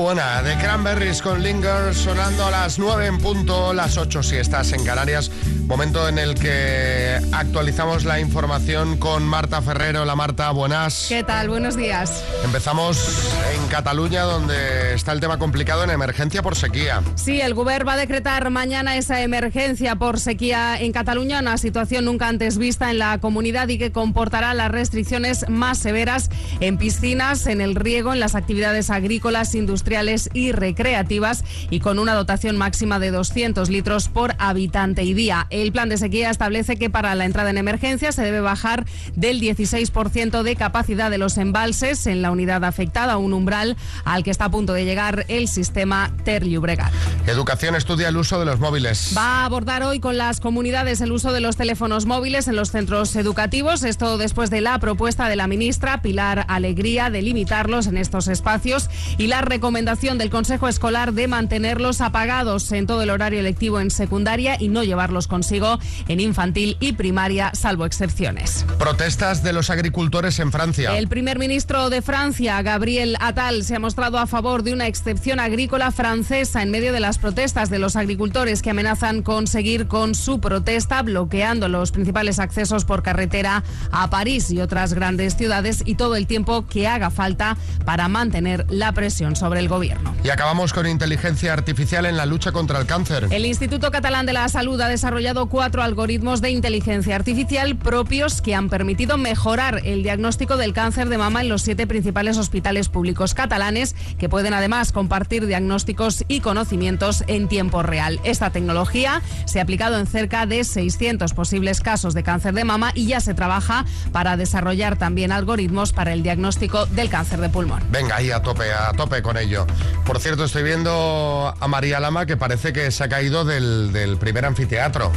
Buena, 0.00 0.42
de 0.42 0.56
Cranberries 0.56 1.20
con 1.20 1.42
Linger 1.42 1.94
sonando 1.94 2.46
a 2.46 2.50
las 2.50 2.78
9 2.78 3.06
en 3.06 3.18
punto, 3.18 3.74
las 3.74 3.98
8 3.98 4.22
si 4.22 4.36
estás 4.36 4.72
en 4.72 4.82
Canarias. 4.82 5.30
Momento 5.66 6.08
en 6.08 6.18
el 6.18 6.34
que 6.34 7.09
actualizamos 7.32 8.04
la 8.04 8.20
información 8.20 8.96
con 8.96 9.22
Marta 9.24 9.62
Ferrero. 9.62 10.04
La 10.04 10.16
Marta, 10.16 10.50
buenas. 10.50 11.06
¿Qué 11.08 11.24
tal? 11.24 11.48
Buenos 11.48 11.76
días. 11.76 12.24
Empezamos 12.44 13.32
en 13.54 13.68
Cataluña, 13.68 14.22
donde 14.22 14.94
está 14.94 15.12
el 15.12 15.20
tema 15.20 15.38
complicado 15.38 15.84
en 15.84 15.90
emergencia 15.90 16.42
por 16.42 16.56
sequía. 16.56 17.02
Sí, 17.14 17.40
el 17.40 17.54
Gobierno 17.54 17.86
va 17.86 17.92
a 17.94 17.96
decretar 17.96 18.50
mañana 18.50 18.96
esa 18.96 19.22
emergencia 19.22 19.96
por 19.96 20.18
sequía 20.18 20.78
en 20.80 20.92
Cataluña, 20.92 21.40
una 21.40 21.56
situación 21.56 22.04
nunca 22.04 22.28
antes 22.28 22.58
vista 22.58 22.90
en 22.90 22.98
la 22.98 23.18
comunidad 23.18 23.68
y 23.68 23.78
que 23.78 23.92
comportará 23.92 24.54
las 24.54 24.70
restricciones 24.70 25.48
más 25.48 25.78
severas 25.78 26.30
en 26.60 26.78
piscinas, 26.78 27.46
en 27.46 27.60
el 27.60 27.74
riego, 27.74 28.12
en 28.12 28.20
las 28.20 28.34
actividades 28.34 28.90
agrícolas, 28.90 29.54
industriales 29.54 30.30
y 30.34 30.52
recreativas 30.52 31.44
y 31.70 31.80
con 31.80 31.98
una 31.98 32.14
dotación 32.14 32.56
máxima 32.56 32.98
de 32.98 33.10
200 33.10 33.70
litros 33.70 34.08
por 34.08 34.34
habitante 34.38 35.04
y 35.04 35.14
día. 35.14 35.46
El 35.50 35.72
plan 35.72 35.88
de 35.88 35.96
sequía 35.96 36.30
establece 36.30 36.76
que 36.76 36.90
para 36.90 37.09
la 37.14 37.24
entrada 37.24 37.50
en 37.50 37.58
emergencia 37.58 38.12
se 38.12 38.22
debe 38.22 38.40
bajar 38.40 38.86
del 39.14 39.40
16% 39.40 40.42
de 40.42 40.56
capacidad 40.56 41.10
de 41.10 41.18
los 41.18 41.38
embalses 41.38 42.06
en 42.06 42.22
la 42.22 42.30
unidad 42.30 42.64
afectada, 42.64 43.16
un 43.16 43.32
umbral 43.32 43.76
al 44.04 44.22
que 44.22 44.30
está 44.30 44.46
a 44.46 44.50
punto 44.50 44.72
de 44.72 44.84
llegar 44.84 45.24
el 45.28 45.48
sistema 45.48 46.10
Ter 46.24 46.44
Llobregat. 46.44 46.92
Educación 47.26 47.74
estudia 47.74 48.08
el 48.08 48.16
uso 48.16 48.38
de 48.38 48.46
los 48.46 48.60
móviles. 48.60 49.14
Va 49.16 49.42
a 49.42 49.44
abordar 49.44 49.82
hoy 49.82 50.00
con 50.00 50.16
las 50.16 50.40
comunidades 50.40 51.00
el 51.00 51.12
uso 51.12 51.32
de 51.32 51.40
los 51.40 51.56
teléfonos 51.56 52.06
móviles 52.06 52.48
en 52.48 52.56
los 52.56 52.70
centros 52.70 53.14
educativos. 53.16 53.82
Esto 53.82 54.18
después 54.18 54.50
de 54.50 54.60
la 54.60 54.78
propuesta 54.78 55.28
de 55.28 55.36
la 55.36 55.46
ministra 55.46 56.02
Pilar 56.02 56.44
Alegría 56.48 57.10
de 57.10 57.22
limitarlos 57.22 57.86
en 57.86 57.96
estos 57.96 58.28
espacios 58.28 58.88
y 59.18 59.26
la 59.26 59.42
recomendación 59.42 60.18
del 60.18 60.30
Consejo 60.30 60.68
Escolar 60.68 61.12
de 61.12 61.28
mantenerlos 61.28 62.00
apagados 62.00 62.70
en 62.72 62.86
todo 62.86 63.02
el 63.02 63.10
horario 63.10 63.42
lectivo 63.42 63.80
en 63.80 63.90
secundaria 63.90 64.56
y 64.60 64.68
no 64.68 64.84
llevarlos 64.84 65.26
consigo 65.26 65.78
en 66.08 66.20
infantil 66.20 66.76
y 66.80 66.92
primaria, 67.00 67.50
salvo 67.54 67.86
excepciones. 67.86 68.66
Protestas 68.78 69.42
de 69.42 69.54
los 69.54 69.70
agricultores 69.70 70.38
en 70.38 70.52
Francia. 70.52 70.98
El 70.98 71.08
primer 71.08 71.38
ministro 71.38 71.88
de 71.88 72.02
Francia, 72.02 72.60
Gabriel 72.60 73.16
Attal, 73.20 73.64
se 73.64 73.76
ha 73.76 73.78
mostrado 73.78 74.18
a 74.18 74.26
favor 74.26 74.62
de 74.64 74.74
una 74.74 74.86
excepción 74.86 75.40
agrícola 75.40 75.92
francesa 75.92 76.62
en 76.62 76.70
medio 76.70 76.92
de 76.92 77.00
las 77.00 77.16
protestas 77.16 77.70
de 77.70 77.78
los 77.78 77.96
agricultores 77.96 78.60
que 78.60 78.68
amenazan 78.68 79.22
con 79.22 79.46
seguir 79.46 79.86
con 79.86 80.14
su 80.14 80.40
protesta, 80.40 81.00
bloqueando 81.00 81.68
los 81.68 81.90
principales 81.90 82.38
accesos 82.38 82.84
por 82.84 83.02
carretera 83.02 83.64
a 83.92 84.10
París 84.10 84.50
y 84.50 84.60
otras 84.60 84.92
grandes 84.92 85.38
ciudades 85.38 85.82
y 85.86 85.94
todo 85.94 86.16
el 86.16 86.26
tiempo 86.26 86.66
que 86.66 86.86
haga 86.86 87.08
falta 87.08 87.56
para 87.86 88.08
mantener 88.08 88.66
la 88.68 88.92
presión 88.92 89.36
sobre 89.36 89.60
el 89.60 89.68
gobierno. 89.70 90.14
Y 90.22 90.28
acabamos 90.28 90.74
con 90.74 90.86
inteligencia 90.86 91.54
artificial 91.54 92.04
en 92.04 92.18
la 92.18 92.26
lucha 92.26 92.52
contra 92.52 92.78
el 92.78 92.84
cáncer. 92.84 93.28
El 93.30 93.46
Instituto 93.46 93.90
Catalán 93.90 94.26
de 94.26 94.34
la 94.34 94.50
Salud 94.50 94.78
ha 94.82 94.88
desarrollado 94.88 95.46
cuatro 95.46 95.82
algoritmos 95.82 96.42
de 96.42 96.50
inteligencia 96.50 96.89
artificial 96.90 97.76
propios 97.76 98.42
que 98.42 98.56
han 98.56 98.68
permitido 98.68 99.16
mejorar 99.16 99.80
el 99.84 100.02
diagnóstico 100.02 100.56
del 100.56 100.72
cáncer 100.72 101.08
de 101.08 101.18
mama 101.18 101.40
en 101.40 101.48
los 101.48 101.62
siete 101.62 101.86
principales 101.86 102.36
hospitales 102.36 102.88
públicos 102.88 103.32
catalanes, 103.32 103.94
que 104.18 104.28
pueden 104.28 104.54
además 104.54 104.90
compartir 104.90 105.46
diagnósticos 105.46 106.24
y 106.26 106.40
conocimientos 106.40 107.22
en 107.28 107.46
tiempo 107.46 107.84
real. 107.84 108.18
Esta 108.24 108.50
tecnología 108.50 109.22
se 109.44 109.60
ha 109.60 109.62
aplicado 109.62 110.00
en 110.00 110.08
cerca 110.08 110.46
de 110.46 110.64
600 110.64 111.32
posibles 111.32 111.80
casos 111.80 112.12
de 112.12 112.24
cáncer 112.24 112.54
de 112.54 112.64
mama 112.64 112.90
y 112.92 113.06
ya 113.06 113.20
se 113.20 113.34
trabaja 113.34 113.84
para 114.10 114.36
desarrollar 114.36 114.98
también 114.98 115.30
algoritmos 115.30 115.92
para 115.92 116.12
el 116.12 116.24
diagnóstico 116.24 116.86
del 116.86 117.08
cáncer 117.08 117.40
de 117.40 117.50
pulmón. 117.50 117.84
Venga, 117.92 118.16
ahí 118.16 118.32
a 118.32 118.42
tope, 118.42 118.64
a 118.72 118.92
tope 118.94 119.22
con 119.22 119.36
ello. 119.36 119.64
Por 120.04 120.18
cierto, 120.18 120.42
estoy 120.42 120.64
viendo 120.64 121.54
a 121.58 121.68
María 121.68 122.00
Lama 122.00 122.26
que 122.26 122.36
parece 122.36 122.72
que 122.72 122.90
se 122.90 123.04
ha 123.04 123.08
caído 123.08 123.44
del, 123.44 123.92
del 123.92 124.16
primer 124.16 124.44
anfiteatro. 124.44 125.12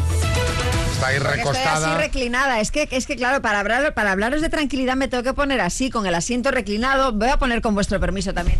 Está 1.04 1.08
ahí 1.08 1.38
recostada. 1.38 1.74
Estoy 1.76 1.92
así 1.92 2.02
reclinada. 2.02 2.60
Es 2.60 2.72
que, 2.72 2.88
es 2.92 3.06
que 3.06 3.16
claro, 3.16 3.42
para, 3.42 3.60
hablar, 3.60 3.94
para 3.94 4.12
hablaros 4.12 4.42
de 4.42 4.50
tranquilidad 4.50 4.96
me 4.96 5.08
tengo 5.08 5.24
que 5.24 5.34
poner 5.34 5.62
así, 5.62 5.90
con 5.90 6.06
el 6.06 6.16
asiento 6.16 6.52
reclinado. 6.52 7.12
Voy 7.12 7.30
a 7.30 7.38
poner 7.38 7.62
con 7.62 7.76
vuestro 7.76 8.00
permiso 8.00 8.34
también 8.34 8.60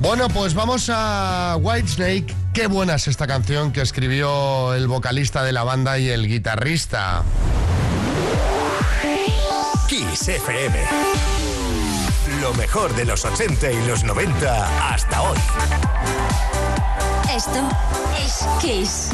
Bueno, 0.00 0.28
pues 0.28 0.54
vamos 0.54 0.90
a 0.92 1.56
Whitesnake. 1.60 2.34
Qué 2.52 2.66
buena 2.66 2.94
es 2.94 3.08
esta 3.08 3.26
canción 3.26 3.72
que 3.72 3.80
escribió 3.80 4.74
el 4.74 4.86
vocalista 4.86 5.42
de 5.42 5.52
la 5.52 5.64
banda 5.64 5.98
y 5.98 6.08
el 6.08 6.28
guitarrista. 6.28 7.22
Kiss 9.88 10.28
FM. 10.28 11.53
Lo 12.44 12.52
mejor 12.52 12.94
de 12.94 13.06
los 13.06 13.24
80 13.24 13.72
y 13.72 13.86
los 13.86 14.04
90 14.04 14.92
hasta 14.92 15.22
hoy. 15.22 15.38
Esto 17.34 17.58
es 18.22 18.44
Kiss. 18.60 19.08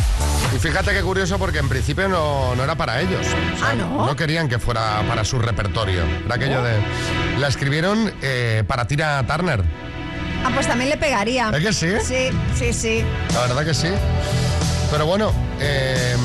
Y 0.53 0.59
fíjate 0.59 0.93
qué 0.93 1.01
curioso 1.01 1.39
porque 1.39 1.59
en 1.59 1.69
principio 1.69 2.09
no, 2.09 2.57
no 2.57 2.65
era 2.65 2.75
para 2.75 3.01
ellos. 3.01 3.25
O 3.25 3.57
sea, 3.57 3.71
Ah, 3.71 3.75
¿no? 3.75 4.17
querían 4.17 4.49
que 4.49 4.59
fuera 4.59 5.05
para 5.07 5.25
su 5.25 5.39
repertorio. 5.39 6.03
Era 6.27 6.35
aquello 6.35 6.61
de... 6.65 6.77
La 7.39 7.47
escribieron 7.47 8.13
eh, 8.21 8.65
para 8.67 8.89
Tina 8.89 9.25
Turner. 9.25 9.63
Ah, 10.45 10.51
pues 10.53 10.67
también 10.67 10.91
le 10.91 10.97
pegaría. 10.97 11.51
¿Es 11.51 11.63
que 11.65 11.73
sí? 11.73 11.93
Sí, 12.03 12.31
sí, 12.59 12.73
sí. 12.73 13.05
La 13.33 13.43
verdad 13.43 13.65
que 13.65 13.75
sí. 13.75 13.91
Pero 14.91 15.07
bueno, 15.07 15.33
eh, 15.61 16.17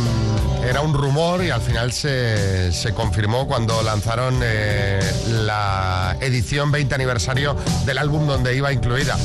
era 0.68 0.82
un 0.82 0.94
rumor 0.94 1.44
y 1.44 1.52
al 1.52 1.62
final 1.62 1.92
se, 1.92 2.72
se 2.72 2.94
confirmó 2.94 3.48
cuando 3.48 3.82
lanzaron 3.84 4.40
eh, 4.42 5.00
la 5.28 6.18
edición 6.22 6.72
20 6.72 6.96
aniversario 6.96 7.56
del 7.86 7.98
álbum 7.98 8.26
donde 8.26 8.56
iba 8.56 8.74
incluida. 8.74 9.18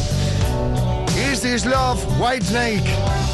Is 1.30 1.40
This 1.40 1.64
Love, 1.64 1.98
Whitesnake. 2.20 2.84
Should've 2.84 3.29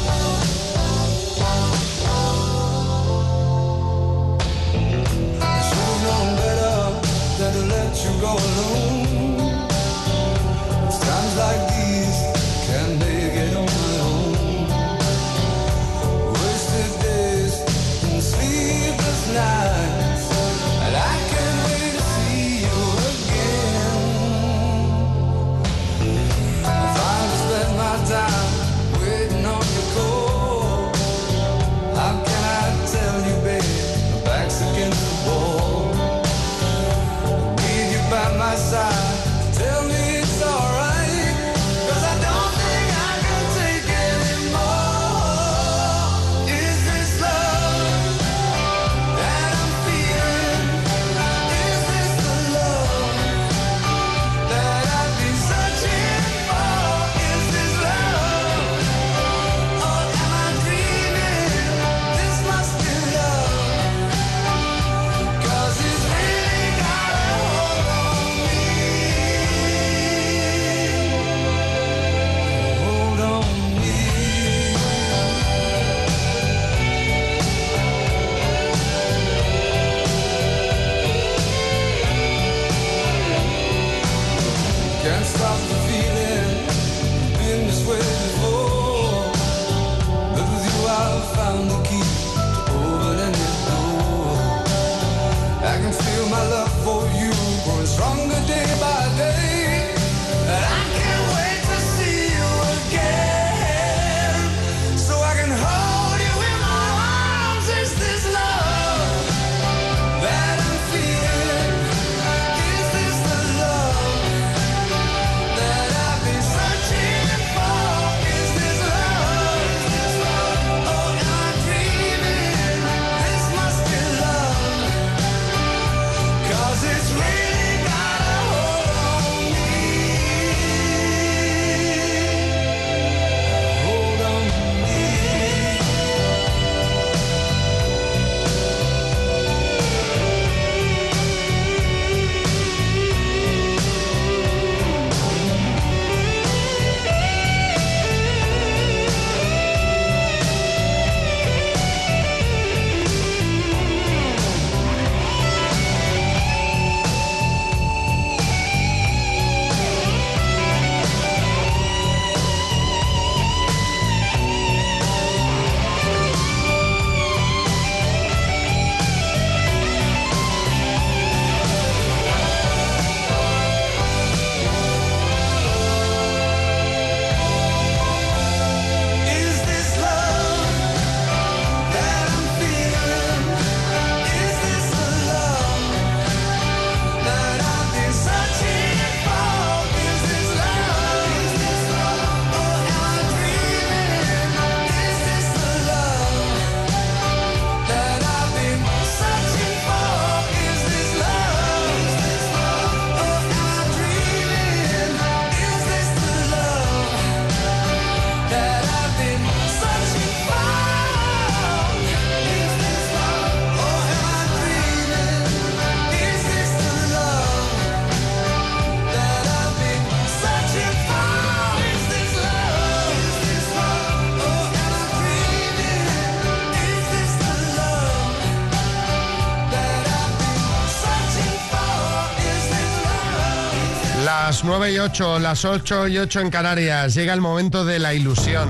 9 234.67 234.91
y 234.91 234.99
8, 234.99 235.39
las 235.39 235.63
8 235.63 236.09
y 236.09 236.17
8 236.17 236.41
en 236.41 236.49
Canarias. 236.49 237.13
Llega 237.13 237.33
el 237.33 237.39
momento 237.39 237.85
de 237.85 237.99
la 237.99 238.13
ilusión. 238.13 238.67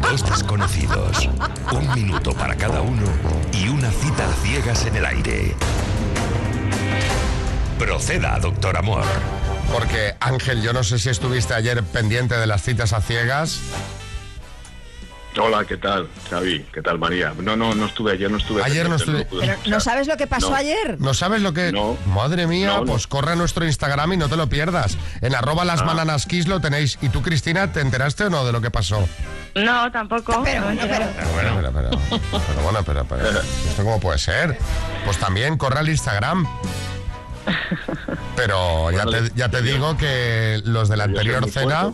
Dos 0.00 0.24
desconocidos, 0.24 1.28
un 1.70 1.94
minuto 1.94 2.32
para 2.32 2.56
cada 2.56 2.80
uno 2.80 3.02
y 3.52 3.68
una 3.68 3.90
cita 3.90 4.26
a 4.26 4.32
ciegas 4.42 4.86
en 4.86 4.96
el 4.96 5.04
aire. 5.04 5.54
Proceda, 7.78 8.38
doctor 8.40 8.78
Amor. 8.78 9.04
Porque 9.70 10.14
Ángel, 10.18 10.62
yo 10.62 10.72
no 10.72 10.82
sé 10.82 10.98
si 10.98 11.10
estuviste 11.10 11.52
ayer 11.52 11.82
pendiente 11.82 12.34
de 12.34 12.46
las 12.46 12.62
citas 12.62 12.94
a 12.94 13.02
ciegas. 13.02 13.60
Hola, 15.40 15.64
¿qué 15.64 15.76
tal, 15.76 16.08
Xavi? 16.30 16.64
¿Qué 16.72 16.82
tal, 16.82 16.98
María? 16.98 17.32
No, 17.40 17.56
no, 17.56 17.74
no 17.74 17.86
estuve 17.86 18.12
ayer, 18.12 18.30
no 18.30 18.38
estuve. 18.38 18.62
Ayer 18.64 18.88
no 18.88 18.96
estuve- 18.96 19.26
Pero, 19.38 19.54
¿No 19.66 19.78
sabes 19.80 20.08
lo 20.08 20.16
que 20.16 20.26
pasó 20.26 20.50
No. 20.50 20.56
ayer? 20.56 20.96
¿No 21.00 21.14
sabes 21.14 21.42
lo 21.42 21.52
que...? 21.52 21.70
No. 21.70 21.96
Madre 22.06 22.46
mía, 22.46 22.66
No, 22.68 22.80
no. 22.80 22.86
pues 22.86 23.06
corre 23.06 23.32
a 23.32 23.36
nuestro 23.36 23.64
Instagram 23.64 24.14
y 24.14 24.16
no 24.16 24.28
te 24.28 24.36
lo 24.36 24.48
pierdas. 24.48 24.96
En 25.20 25.34
arroba 25.34 25.64
las 25.64 25.84
bananas 25.84 26.26
kiss 26.26 26.48
lo 26.48 26.60
tenéis. 26.60 26.98
¿Y 27.02 27.08
tú, 27.10 27.22
Cristina, 27.22 27.72
te 27.72 27.80
enteraste 27.80 28.24
o 28.24 28.30
no 28.30 28.44
de 28.44 28.52
lo 28.52 28.60
que 28.60 28.70
pasó? 28.70 29.08
No, 29.54 29.90
tampoco. 29.92 30.42
Pero, 30.44 30.62
bueno, 30.64 30.82
pero- 30.88 31.06
Pero 31.16 31.30
bueno, 31.32 31.56
pero, 31.56 31.72
pero, 31.72 32.20
pero 32.46 32.62
bueno, 32.62 32.82
pero, 32.84 33.04
pero, 33.04 33.40
¿esto 33.40 33.84
cómo 33.84 34.00
puede 34.00 34.18
ser? 34.18 34.58
Pues 35.04 35.18
también 35.18 35.56
corre 35.56 35.78
al 35.78 35.88
Instagram. 35.88 36.46
Pero 38.36 38.90
ya 38.90 39.04
te, 39.06 39.30
ya 39.34 39.48
te 39.48 39.62
digo 39.62 39.96
que 39.96 40.60
los 40.64 40.88
de 40.88 40.96
la 40.96 41.04
anterior 41.04 41.48
cena. 41.50 41.90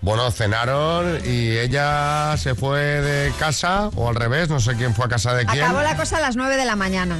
Bueno, 0.00 0.30
cenaron 0.30 1.18
y 1.24 1.56
ella 1.56 2.36
se 2.36 2.54
fue 2.54 2.78
de 2.80 3.32
casa, 3.38 3.88
o 3.96 4.08
al 4.08 4.14
revés, 4.14 4.48
no 4.48 4.60
sé 4.60 4.74
quién 4.76 4.94
fue 4.94 5.06
a 5.06 5.08
casa 5.08 5.34
de 5.34 5.46
quién, 5.46 5.64
Acabó 5.64 5.82
la 5.82 5.96
cosa 5.96 6.18
a 6.18 6.20
las 6.20 6.36
9 6.36 6.56
de 6.56 6.64
la 6.64 6.76
mañana. 6.76 7.16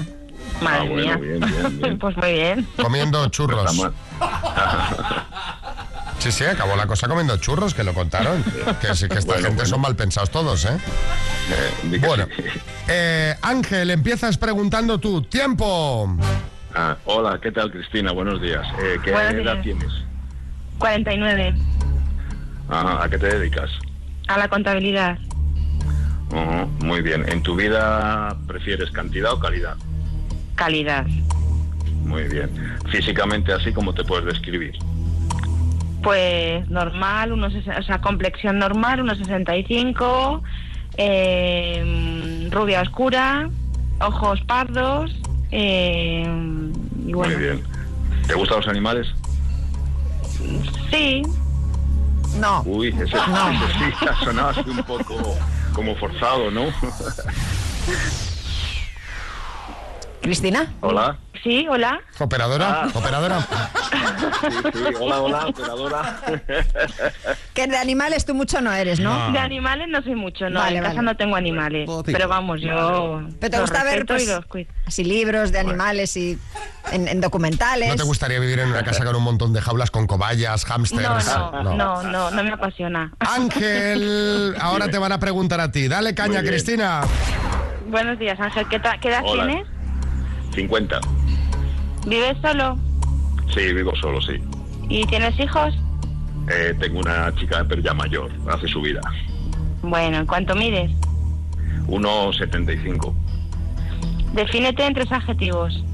Madre 0.61 0.79
Ah, 0.81 0.85
bueno, 0.89 0.95
mía. 0.97 1.17
bien, 1.17 1.41
bien, 1.41 1.79
bien. 1.83 1.99
Pues 1.99 2.17
muy 2.17 2.33
bien. 2.33 2.69
comiendo 2.77 3.27
churros. 3.29 3.75
Sí, 6.19 6.33
sí, 6.33 6.45
acabó 6.45 6.75
la 6.77 6.87
cosa 6.87 7.07
comiendo 7.09 7.37
churros, 7.37 7.75
que 7.75 7.85
lo 7.85 7.93
contaron. 7.95 8.43
Que, 8.81 8.95
sí, 8.97 9.07
que 9.07 9.19
esta 9.19 9.33
Bueno, 9.35 9.43
gente 9.49 9.55
bueno. 9.63 9.67
son 9.67 9.81
mal 9.83 9.95
pensados 9.95 10.31
todos, 10.31 10.65
¿eh? 10.65 10.77
Eh, 11.51 11.99
Bueno, 12.05 12.27
eh, 12.89 13.37
Ángel, 13.43 13.91
empiezas 13.91 14.37
preguntando 14.39 14.99
tú. 14.99 15.23
¡Tiempo! 15.23 16.17
Ah, 16.75 16.97
hola, 17.05 17.39
¿qué 17.41 17.53
tal, 17.53 17.71
Cristina? 17.71 18.13
Buenos 18.13 18.41
días. 18.41 18.67
Eh, 18.83 18.97
¿Qué 19.05 19.13
Buenos 19.13 19.35
edad 19.35 19.53
días. 19.53 19.63
tienes? 19.63 19.93
49. 20.79 21.55
Ah, 22.69 23.01
¿A 23.03 23.09
qué 23.09 23.19
te 23.19 23.27
dedicas? 23.27 23.71
A 24.29 24.39
la 24.39 24.49
contabilidad. 24.49 25.19
Muy 26.81 27.01
bien. 27.01 27.25
¿En 27.29 27.43
tu 27.43 27.55
vida 27.55 28.37
prefieres 28.47 28.91
cantidad 28.91 29.33
o 29.33 29.39
calidad? 29.41 29.77
Calidad. 30.55 31.07
Muy 32.05 32.25
bien. 32.25 32.51
Físicamente, 32.91 33.53
así 33.53 33.73
como 33.73 33.93
te 33.93 34.05
puedes 34.05 34.25
describir. 34.27 34.75
Pues 36.03 36.69
normal, 36.69 37.33
unos, 37.33 37.55
o 37.55 37.83
sea, 37.83 38.01
complexión 38.01 38.59
normal, 38.59 39.01
unos 39.01 39.19
65, 39.19 40.43
eh, 40.97 42.49
rubia 42.53 42.83
oscura, 42.83 43.49
ojos 44.01 44.41
pardos, 44.43 45.11
eh, 45.51 46.25
y 47.07 47.13
bueno, 47.13 47.35
Muy 47.35 47.43
bien. 47.43 47.63
¿Te 48.27 48.35
gustan 48.35 48.59
los 48.59 48.69
animales? 48.69 49.09
sí, 50.91 51.23
No. 52.39 52.63
Uy, 52.67 52.89
ese, 52.89 53.05
ese 53.05 53.17
sí 53.99 54.07
ha 54.09 54.25
sonado 54.25 54.49
así 54.51 54.71
un 54.71 54.83
poco 54.85 55.37
como 55.73 55.97
forzado, 55.97 56.51
¿no? 56.51 56.67
¿Cristina? 60.27 60.67
hola. 60.81 61.17
sí, 61.43 61.67
hola. 61.71 62.01
¿Operadora? 62.19 62.83
Ah. 62.83 62.89
¿Operadora? 62.95 63.47
Sí, 64.47 64.49
sí, 64.73 64.95
hola, 65.01 65.21
hola, 65.21 65.47
operadora. 65.47 66.21
Que 67.55 67.67
de 67.67 67.77
animales 67.77 68.25
tú 68.27 68.35
mucho 68.35 68.61
no 68.61 68.73
eres, 68.73 69.01
¿no? 69.01 69.33
De 69.33 69.39
animales 69.39 69.89
no 69.89 70.03
soy 70.03 70.15
mucho, 70.15 70.51
no, 70.51 70.61
Vale, 70.61 70.79
en 70.79 70.83
casa 70.83 70.97
vale. 70.97 71.07
no 71.07 71.17
tengo 71.17 71.37
animales, 71.37 71.89
pero 72.05 72.29
vamos, 72.29 72.61
yo 72.61 73.23
Pero 73.41 73.51
te 73.51 73.61
gusta 73.61 73.85
ver 73.85 74.05
pues, 74.05 74.27
los 74.27 74.45
así 74.87 75.05
libros 75.05 75.53
de 75.53 75.61
animales 75.61 76.17
y 76.17 76.39
en, 76.93 77.09
en 77.09 77.21
documentales. 77.21 77.89
¿No 77.89 77.97
te 77.97 78.03
gustaría 78.03 78.39
vivir 78.41 78.59
en 78.59 78.69
una 78.69 78.83
casa 78.85 79.05
con 79.05 79.17
un 79.17 79.23
montón 79.23 79.53
de 79.53 79.61
jaulas 79.61 79.91
con 79.91 80.07
cobayas, 80.07 80.67
No, 80.69 80.75
hámsters? 80.75 81.27
no, 81.27 81.63
no, 81.75 82.03
no, 82.03 82.31
no 82.31 82.45
me 82.45 82.53
apasiona. 82.53 83.13
Ángel, 83.21 84.55
ahora 84.61 84.89
te 84.89 84.99
van 84.99 85.13
a 85.13 85.19
preguntar 85.21 85.61
a 85.61 85.71
ti. 85.71 85.89
Dale 85.89 86.15
caña. 86.15 86.43
Cristina. 86.43 87.03
Buenos 87.89 88.19
días, 88.19 88.39
Ángel, 88.41 88.67
¿qué, 88.69 88.81
qué 89.01 89.09
edad 89.09 89.23
Hola. 89.25 89.47
tienes? 89.47 89.67
50. 90.57 91.01
¿Vives 92.07 92.37
solo? 92.43 92.79
Sí, 93.55 93.73
vivo 93.73 93.95
solo, 93.97 94.21
sí. 94.21 94.41
¿Y 94.89 95.05
tienes 95.07 95.39
hijos? 95.39 95.75
Eh, 96.51 96.75
tengo 96.81 97.01
una 97.01 97.33
chica, 97.35 97.65
pero 97.69 97.83
ya 97.83 97.93
mayor, 97.95 98.31
hace 98.51 98.67
su 98.67 98.81
vida. 98.81 99.01
Bueno, 99.83 100.19
¿en 100.19 100.27
cuánto 100.27 100.55
mides? 100.55 100.91
1,75. 101.87 103.15
Defínete 104.33 104.87
en 104.87 104.95
tres 104.95 105.13
adjetivos. 105.13 105.85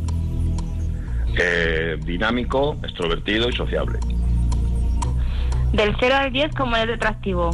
Eh, 1.38 1.98
dinámico, 2.04 2.76
extrovertido 2.82 3.48
y 3.48 3.52
sociable. 3.52 3.98
Del 5.72 5.96
0 5.98 6.14
al 6.14 6.32
10, 6.32 6.54
¿cómo 6.54 6.76
eres 6.76 6.96
atractivo? 6.96 7.50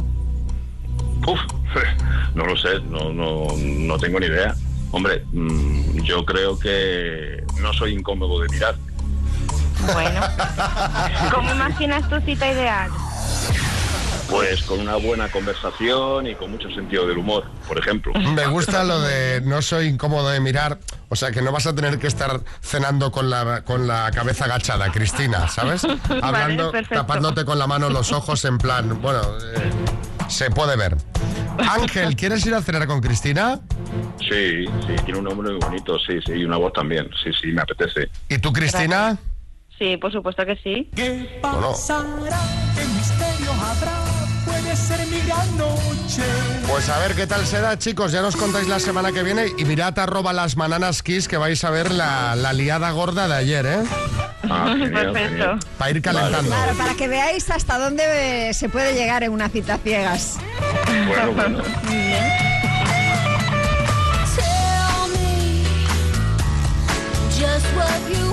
Uf, 1.25 1.39
no 2.35 2.45
lo 2.45 2.55
sé, 2.57 2.79
no, 2.89 3.11
no, 3.13 3.47
no 3.57 3.97
tengo 3.97 4.19
ni 4.19 4.27
idea. 4.27 4.53
Hombre, 4.91 5.23
mm, 5.31 6.01
yo 6.01 6.25
creo 6.25 6.57
que 6.57 7.43
no 7.61 7.73
soy 7.73 7.93
incómodo 7.93 8.41
de 8.41 8.49
mirar. 8.49 8.75
Bueno. 9.93 10.21
¿Cómo 11.33 11.51
imaginas 11.51 12.09
tu 12.09 12.19
cita 12.21 12.51
ideal? 12.51 12.89
Pues 14.29 14.61
con 14.61 14.79
una 14.79 14.95
buena 14.95 15.27
conversación 15.29 16.27
y 16.27 16.35
con 16.35 16.51
mucho 16.51 16.69
sentido 16.69 17.07
del 17.07 17.17
humor, 17.17 17.45
por 17.67 17.79
ejemplo. 17.79 18.13
Me 18.33 18.45
gusta 18.47 18.83
lo 18.83 19.01
de 19.01 19.41
no 19.41 19.61
soy 19.61 19.87
incómodo 19.87 20.29
de 20.29 20.39
mirar. 20.39 20.79
O 21.09 21.15
sea, 21.15 21.31
que 21.31 21.41
no 21.41 21.51
vas 21.51 21.65
a 21.65 21.73
tener 21.73 21.97
que 21.97 22.05
estar 22.05 22.41
cenando 22.61 23.11
con 23.11 23.31
la, 23.31 23.63
con 23.63 23.87
la 23.87 24.11
cabeza 24.13 24.45
agachada, 24.45 24.91
Cristina, 24.91 25.47
¿sabes? 25.47 25.81
Hablando, 26.21 26.71
tapándote 26.87 27.45
con 27.45 27.57
la 27.57 27.65
mano 27.65 27.89
los 27.89 28.11
ojos 28.11 28.45
en 28.45 28.59
plan, 28.59 29.01
bueno, 29.01 29.21
eh, 29.55 29.71
se 30.27 30.51
puede 30.51 30.75
ver. 30.75 30.95
Ángel, 31.57 32.15
¿quieres 32.15 32.45
ir 32.45 32.53
a 32.53 32.61
cenar 32.61 32.85
con 32.85 33.01
Cristina? 33.01 33.59
Sí, 34.19 34.65
sí, 34.85 34.95
tiene 35.05 35.19
un 35.19 35.25
nombre 35.25 35.51
muy 35.51 35.59
bonito, 35.59 35.97
sí, 35.99 36.19
sí, 36.25 36.33
y 36.33 36.43
una 36.43 36.57
voz 36.57 36.73
también. 36.73 37.09
Sí, 37.23 37.31
sí, 37.41 37.47
me 37.47 37.61
apetece. 37.61 38.09
¿Y 38.29 38.37
tú, 38.37 38.51
Cristina? 38.53 39.17
Sí, 39.77 39.97
por 39.97 40.11
supuesto 40.11 40.45
que 40.45 40.55
sí. 40.57 40.89
¿Qué 40.95 41.39
pasará? 41.41 42.37
¿Qué 42.75 42.85
misterio 42.85 43.51
habrá? 43.53 44.19
Puede 44.45 44.75
ser 44.75 45.05
mi 45.07 45.19
gran 45.21 45.57
noche. 45.57 46.23
Pues 46.67 46.89
a 46.89 46.99
ver 46.99 47.15
qué 47.15 47.25
tal 47.27 47.45
se 47.45 47.61
da, 47.61 47.77
chicos. 47.77 48.11
Ya 48.11 48.21
nos 48.21 48.35
contáis 48.35 48.67
la 48.67 48.79
semana 48.79 49.11
que 49.11 49.23
viene. 49.23 49.47
Y 49.57 49.65
mirad 49.65 49.97
arroba 49.97 50.33
las 50.33 50.55
bananas 50.55 51.01
kiss 51.01 51.27
que 51.27 51.37
vais 51.37 51.63
a 51.63 51.69
ver 51.69 51.91
la, 51.91 52.35
la 52.35 52.51
liada 52.53 52.91
gorda 52.91 53.27
de 53.27 53.35
ayer, 53.35 53.65
¿eh? 53.65 53.83
Ah, 54.49 54.73
genial, 54.77 55.13
Perfecto. 55.13 55.29
genial. 55.29 55.59
Para 55.77 55.91
ir 55.91 56.01
calentando. 56.01 56.49
Claro, 56.51 56.77
para 56.77 56.93
que 56.95 57.07
veáis 57.07 57.49
hasta 57.49 57.77
dónde 57.77 58.51
se 58.53 58.69
puede 58.69 58.93
llegar 58.93 59.23
en 59.23 59.31
una 59.31 59.49
cita 59.49 59.77
ciegas. 59.77 60.37
Bueno, 61.07 61.31
bueno. 61.35 61.63
What 67.75 68.09
you 68.09 68.28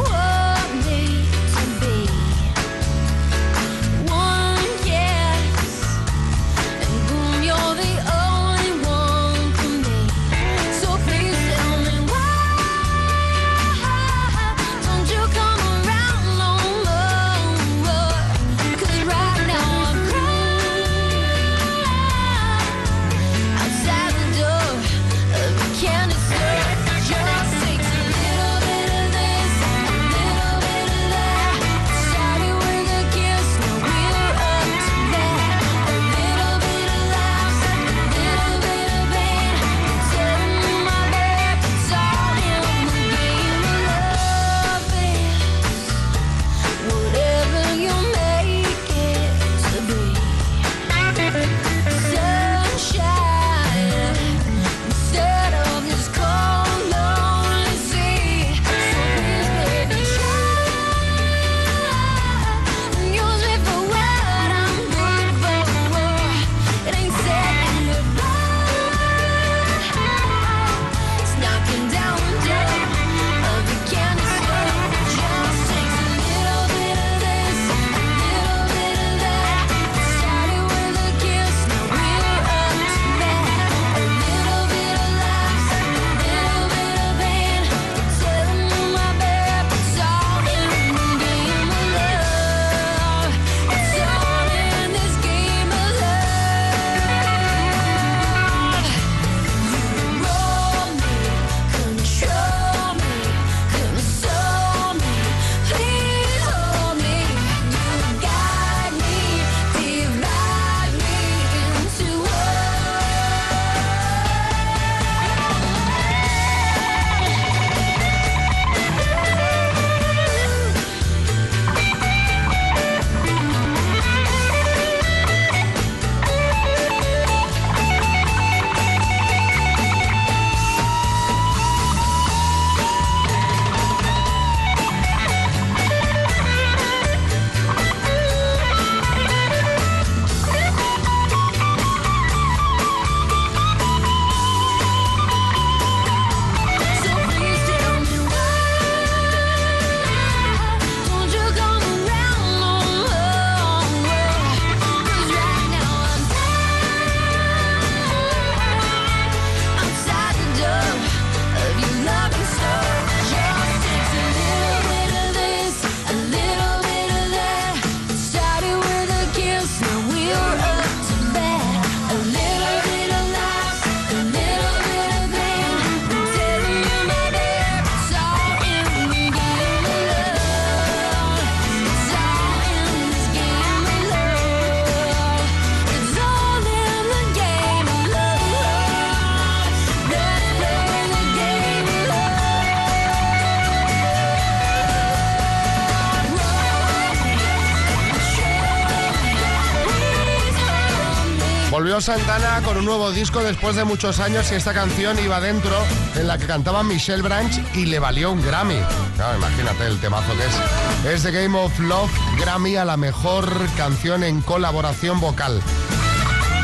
Santana 202.00 202.60
con 202.62 202.76
un 202.76 202.84
nuevo 202.84 203.10
disco 203.10 203.42
después 203.42 203.74
de 203.76 203.84
muchos 203.84 204.20
años 204.20 204.50
y 204.52 204.54
esta 204.54 204.74
canción 204.74 205.18
iba 205.18 205.40
dentro 205.40 205.74
en 206.14 206.26
la 206.26 206.36
que 206.36 206.46
cantaba 206.46 206.82
Michelle 206.82 207.22
Branch 207.22 207.52
y 207.74 207.86
le 207.86 207.98
valió 207.98 208.32
un 208.32 208.44
Grammy. 208.44 208.78
Claro, 209.14 209.38
imagínate 209.38 209.86
el 209.86 209.98
temazo 210.00 210.32
que 210.36 210.44
es. 210.44 211.14
Es 211.14 211.22
The 211.22 211.30
Game 211.30 211.58
of 211.58 211.78
Love 211.78 212.10
Grammy 212.38 212.76
a 212.76 212.84
la 212.84 212.96
mejor 212.96 213.50
canción 213.76 214.24
en 214.24 214.42
colaboración 214.42 215.20
vocal. 215.20 215.62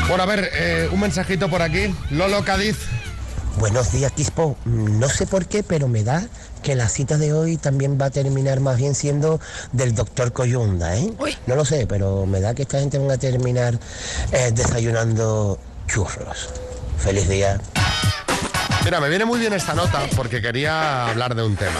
Bueno, 0.07 0.23
a 0.23 0.25
ver, 0.27 0.49
eh, 0.53 0.89
un 0.91 0.99
mensajito 0.99 1.49
por 1.49 1.61
aquí. 1.61 1.93
Lolo 2.11 2.43
Cádiz. 2.43 2.77
Buenos 3.57 3.91
días, 3.91 4.11
Quispo. 4.11 4.57
No 4.65 5.09
sé 5.09 5.25
por 5.25 5.47
qué, 5.47 5.63
pero 5.63 5.87
me 5.87 6.03
da 6.03 6.27
que 6.63 6.73
la 6.75 6.89
cita 6.89 7.19
de 7.19 7.33
hoy 7.33 7.57
también 7.57 7.99
va 8.01 8.07
a 8.07 8.09
terminar 8.09 8.59
más 8.59 8.77
bien 8.77 8.95
siendo 8.95 9.39
del 9.71 9.93
doctor 9.93 10.31
Coyunda, 10.31 10.95
¿eh? 10.97 11.13
No 11.45 11.55
lo 11.55 11.65
sé, 11.65 11.85
pero 11.85 12.25
me 12.25 12.41
da 12.41 12.55
que 12.55 12.63
esta 12.63 12.79
gente 12.79 12.97
va 12.97 13.13
a 13.13 13.17
terminar 13.17 13.77
eh, 14.31 14.51
desayunando 14.51 15.59
churros. 15.87 16.49
Feliz 16.97 17.27
día. 17.29 17.59
Mira, 18.83 18.99
me 18.99 19.09
viene 19.09 19.25
muy 19.25 19.39
bien 19.39 19.53
esta 19.53 19.73
nota 19.73 20.01
porque 20.15 20.41
quería 20.41 21.09
hablar 21.09 21.35
de 21.35 21.43
un 21.43 21.55
tema. 21.55 21.79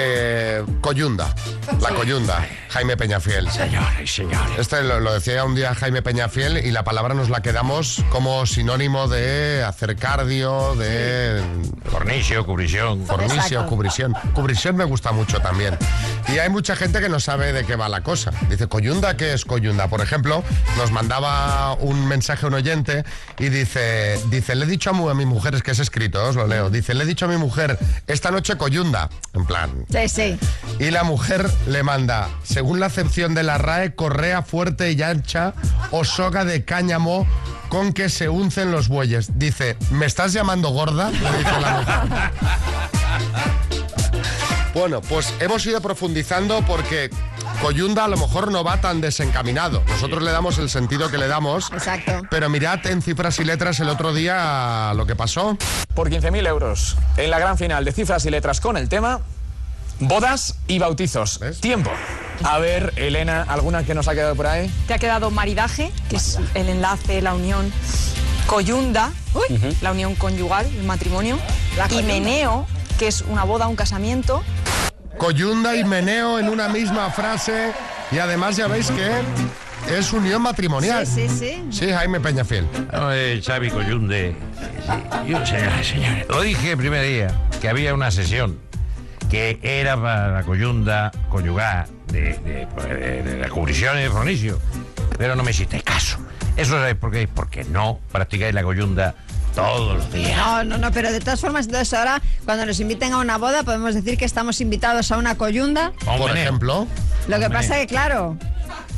Eh, 0.00 0.64
coyunda, 0.80 1.34
la 1.80 1.88
coyunda, 1.88 2.46
Jaime 2.68 2.96
Peñafiel. 2.96 3.50
Señores, 3.50 4.14
señores. 4.14 4.56
Este 4.56 4.82
lo, 4.84 5.00
lo 5.00 5.12
decía 5.12 5.44
un 5.44 5.56
día 5.56 5.74
Jaime 5.74 6.02
Peñafiel 6.02 6.64
y 6.64 6.70
la 6.70 6.84
palabra 6.84 7.14
nos 7.14 7.30
la 7.30 7.42
quedamos 7.42 8.04
como 8.10 8.46
sinónimo 8.46 9.08
de 9.08 9.64
hacer 9.64 9.96
cardio, 9.96 10.76
de... 10.76 11.42
Cornicio, 11.90 12.46
cubrición. 12.46 13.06
Cornicio, 13.06 13.42
Exacto. 13.42 13.66
cubrición. 13.66 14.14
Cubrición 14.34 14.76
me 14.76 14.84
gusta 14.84 15.10
mucho 15.10 15.40
también. 15.40 15.76
Y 16.28 16.38
hay 16.38 16.48
mucha 16.48 16.76
gente 16.76 17.00
que 17.00 17.08
no 17.08 17.18
sabe 17.18 17.52
de 17.52 17.64
qué 17.64 17.74
va 17.74 17.88
la 17.88 18.02
cosa. 18.02 18.30
Dice, 18.48 18.68
¿coyunda 18.68 19.16
qué 19.16 19.32
es 19.32 19.44
coyunda? 19.44 19.88
Por 19.88 20.00
ejemplo, 20.00 20.44
nos 20.76 20.92
mandaba 20.92 21.74
un 21.74 22.06
mensaje 22.06 22.46
un 22.46 22.54
oyente 22.54 23.02
y 23.38 23.48
dice, 23.48 24.20
dice, 24.30 24.54
le 24.54 24.66
he 24.66 24.68
dicho 24.68 24.90
a, 24.90 25.10
a 25.10 25.14
mi 25.14 25.26
mujer, 25.26 25.56
es 25.56 25.64
que 25.64 25.72
es 25.72 25.80
escrito, 25.80 26.24
os 26.24 26.36
lo 26.36 26.46
leo, 26.46 26.70
dice, 26.70 26.94
le 26.94 27.02
he 27.02 27.06
dicho 27.06 27.24
a 27.24 27.28
mi 27.28 27.36
mujer, 27.36 27.76
esta 28.06 28.30
noche 28.30 28.56
coyunda. 28.56 29.08
En 29.34 29.44
plan, 29.44 29.84
Sí, 29.90 30.08
sí. 30.08 30.38
y 30.78 30.90
la 30.90 31.02
mujer 31.02 31.50
le 31.66 31.82
manda, 31.82 32.28
según 32.42 32.78
la 32.78 32.86
acepción 32.86 33.34
de 33.34 33.42
la 33.42 33.56
RAE, 33.58 33.94
correa 33.94 34.42
fuerte 34.42 34.92
y 34.92 35.02
ancha 35.02 35.54
o 35.90 36.04
soga 36.04 36.44
de 36.44 36.64
cáñamo 36.64 37.26
con 37.68 37.92
que 37.92 38.08
se 38.08 38.28
uncen 38.28 38.70
los 38.70 38.88
bueyes. 38.88 39.38
Dice, 39.38 39.76
¿me 39.90 40.06
estás 40.06 40.32
llamando 40.32 40.70
gorda? 40.70 41.10
Le 41.10 41.38
dice 41.38 41.60
la 41.60 41.70
mujer. 41.78 42.30
Bueno, 44.74 45.00
pues 45.00 45.34
hemos 45.40 45.66
ido 45.66 45.80
profundizando 45.80 46.62
porque 46.64 47.10
Coyunda 47.60 48.04
a 48.04 48.08
lo 48.08 48.16
mejor 48.16 48.52
no 48.52 48.62
va 48.62 48.80
tan 48.80 49.00
desencaminado. 49.00 49.82
Nosotros 49.88 50.22
le 50.22 50.30
damos 50.30 50.58
el 50.58 50.70
sentido 50.70 51.10
que 51.10 51.18
le 51.18 51.26
damos. 51.26 51.72
Exacto. 51.72 52.22
Pero 52.30 52.48
mirad 52.48 52.86
en 52.86 53.02
cifras 53.02 53.40
y 53.40 53.44
letras 53.44 53.80
el 53.80 53.88
otro 53.88 54.14
día 54.14 54.92
lo 54.94 55.04
que 55.04 55.16
pasó. 55.16 55.58
por 55.94 56.10
15.000 56.10 56.46
euros 56.46 56.96
en 57.16 57.30
la 57.30 57.40
gran 57.40 57.58
final 57.58 57.84
de 57.84 57.90
cifras 57.90 58.24
y 58.26 58.30
letras 58.30 58.60
con 58.60 58.76
el 58.76 58.88
tema 58.88 59.20
bodas 60.00 60.54
y 60.66 60.78
bautizos. 60.78 61.38
¿Ves? 61.38 61.60
Tiempo. 61.60 61.90
A 62.44 62.58
ver, 62.58 62.92
Elena, 62.96 63.44
¿alguna 63.48 63.82
que 63.84 63.94
nos 63.94 64.06
ha 64.08 64.14
quedado 64.14 64.36
por 64.36 64.46
ahí? 64.46 64.70
Te 64.86 64.94
ha 64.94 64.98
quedado 64.98 65.30
maridaje, 65.30 65.90
que 66.08 66.16
es 66.16 66.38
el 66.54 66.68
enlace, 66.68 67.20
la 67.20 67.34
unión. 67.34 67.72
Coyunda, 68.46 69.12
la 69.82 69.92
unión 69.92 70.14
conyugal, 70.14 70.64
el 70.66 70.84
matrimonio. 70.84 71.38
y 71.90 72.02
meneo, 72.02 72.66
que 72.98 73.08
es 73.08 73.22
una 73.22 73.44
boda, 73.44 73.66
un 73.66 73.76
casamiento. 73.76 74.42
Coyunda 75.18 75.76
y 75.76 75.84
meneo 75.84 76.38
en 76.38 76.48
una 76.48 76.68
misma 76.68 77.10
frase. 77.10 77.72
Y 78.10 78.18
además 78.18 78.56
ya 78.56 78.68
veis 78.68 78.90
que 78.90 79.98
es 79.98 80.12
unión 80.12 80.40
matrimonial. 80.40 81.06
Sí, 81.06 81.28
sí, 81.28 81.38
sí. 81.38 81.64
Sí, 81.70 81.90
Jaime 81.90 82.20
Peñafiel. 82.20 82.66
Eh, 83.10 83.42
Xavi 83.44 83.70
Coyunde. 83.70 84.34
Sí, 84.86 85.30
Yo, 85.30 85.44
señores, 85.44 85.86
señores. 85.86 86.26
Lo 86.28 86.40
dije 86.40 86.70
el 86.70 86.78
primer 86.78 87.04
día, 87.06 87.28
que 87.60 87.68
había 87.68 87.92
una 87.92 88.10
sesión 88.10 88.58
que 89.30 89.58
era 89.62 89.96
para 89.96 90.28
la 90.32 90.42
coyunda 90.42 91.10
conyugal 91.28 91.86
de, 92.12 92.34
de, 92.38 92.66
de- 92.94 93.22
de 93.22 93.36
la 93.38 93.48
cubrición 93.48 93.96
de 93.96 94.08
Fronicio. 94.10 94.60
Pero 95.18 95.34
no 95.36 95.42
me 95.42 95.50
hiciste 95.50 95.80
caso. 95.82 96.18
¿Eso 96.56 96.72
sabéis 96.72 96.96
por 96.96 97.10
qué? 97.10 97.28
Porque 97.28 97.64
no 97.64 98.00
practicáis 98.12 98.54
la 98.54 98.62
coyunda 98.62 99.14
todos 99.54 99.96
los 99.96 100.12
días. 100.12 100.36
No, 100.36 100.64
no, 100.64 100.78
no, 100.78 100.90
pero 100.92 101.10
de 101.12 101.20
todas 101.20 101.40
formas, 101.40 101.66
entonces 101.66 101.92
ahora, 101.94 102.20
cuando 102.44 102.64
nos 102.66 102.78
inviten 102.80 103.12
a 103.12 103.18
una 103.18 103.36
boda, 103.38 103.62
podemos 103.64 103.94
decir 103.94 104.16
que 104.18 104.24
estamos 104.24 104.60
invitados 104.60 105.10
a 105.12 105.18
una 105.18 105.36
coyunda. 105.36 105.92
Por 106.04 106.36
ejemplo, 106.36 106.86
Lo 107.28 107.38
que 107.38 107.50
pasa 107.50 107.76
que, 107.76 107.86
claro. 107.86 108.36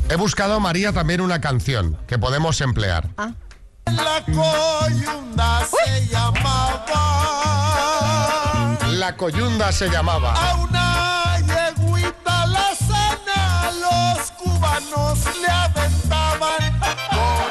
he 0.09 0.15
buscado 0.15 0.59
María 0.59 0.91
también 0.93 1.21
una 1.21 1.41
canción 1.41 1.97
que 2.07 2.17
podemos 2.19 2.61
emplear. 2.61 3.09
Ah, 3.17 3.31
La 3.85 4.23
coyunda 4.25 5.61
se 5.65 6.07
llamaba 6.07 6.85
La 9.11 9.17
coyunda 9.17 9.73
se 9.73 9.89
llamaba. 9.89 10.33
a 10.33 10.55
una 10.55 11.37
yeguita 11.39 12.45
la 12.45 12.69
cena 12.73 13.69
los 13.81 14.31
cubanos 14.31 15.19
le 15.41 15.49
aventaban 15.49 16.79
con 17.09 17.49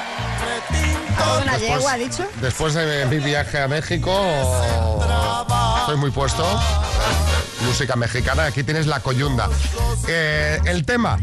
retinto 0.49 1.23
¿a 1.23 1.39
una 1.43 1.59
yegua, 1.59 1.93
ha 1.93 1.99
dicho? 1.99 2.27
Después 2.41 2.73
de 2.73 3.05
mi 3.11 3.19
viaje 3.19 3.61
a 3.61 3.69
México, 3.69 4.11
estoy 5.81 5.97
muy 5.99 6.11
puesto. 6.11 6.45
Música 7.67 7.95
mexicana, 7.95 8.45
aquí 8.47 8.63
tienes 8.65 8.87
la 8.87 9.01
coyunda. 9.01 9.49
Eh, 10.09 10.59
el 10.65 10.85
tema, 10.87 11.19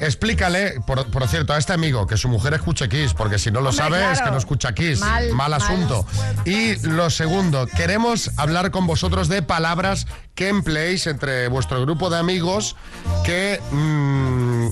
explícale, 0.00 0.80
por, 0.86 1.10
por 1.10 1.26
cierto, 1.28 1.52
a 1.54 1.58
este 1.58 1.72
amigo 1.72 2.06
que 2.06 2.16
su 2.16 2.28
mujer 2.28 2.54
escuche 2.54 2.88
Kiss, 2.88 3.14
porque 3.14 3.38
si 3.38 3.50
no 3.50 3.60
lo 3.60 3.70
Hombre, 3.70 3.84
sabe 3.84 4.12
es 4.12 4.20
que 4.20 4.30
no 4.30 4.36
escucha 4.38 4.74
Kiss. 4.74 5.00
Mal, 5.00 5.32
mal. 5.32 5.54
asunto. 5.54 6.06
Y 6.44 6.76
lo 6.86 7.08
segundo, 7.10 7.66
queremos 7.66 8.30
hablar 8.36 8.70
con 8.70 8.86
vosotros 8.86 9.28
de 9.28 9.42
palabras 9.42 10.06
que 10.34 10.48
empleéis 10.48 11.06
entre 11.06 11.48
vuestro 11.48 11.80
grupo 11.82 12.10
de 12.10 12.18
amigos 12.18 12.76
que 13.24 13.60
mm, 13.72 14.68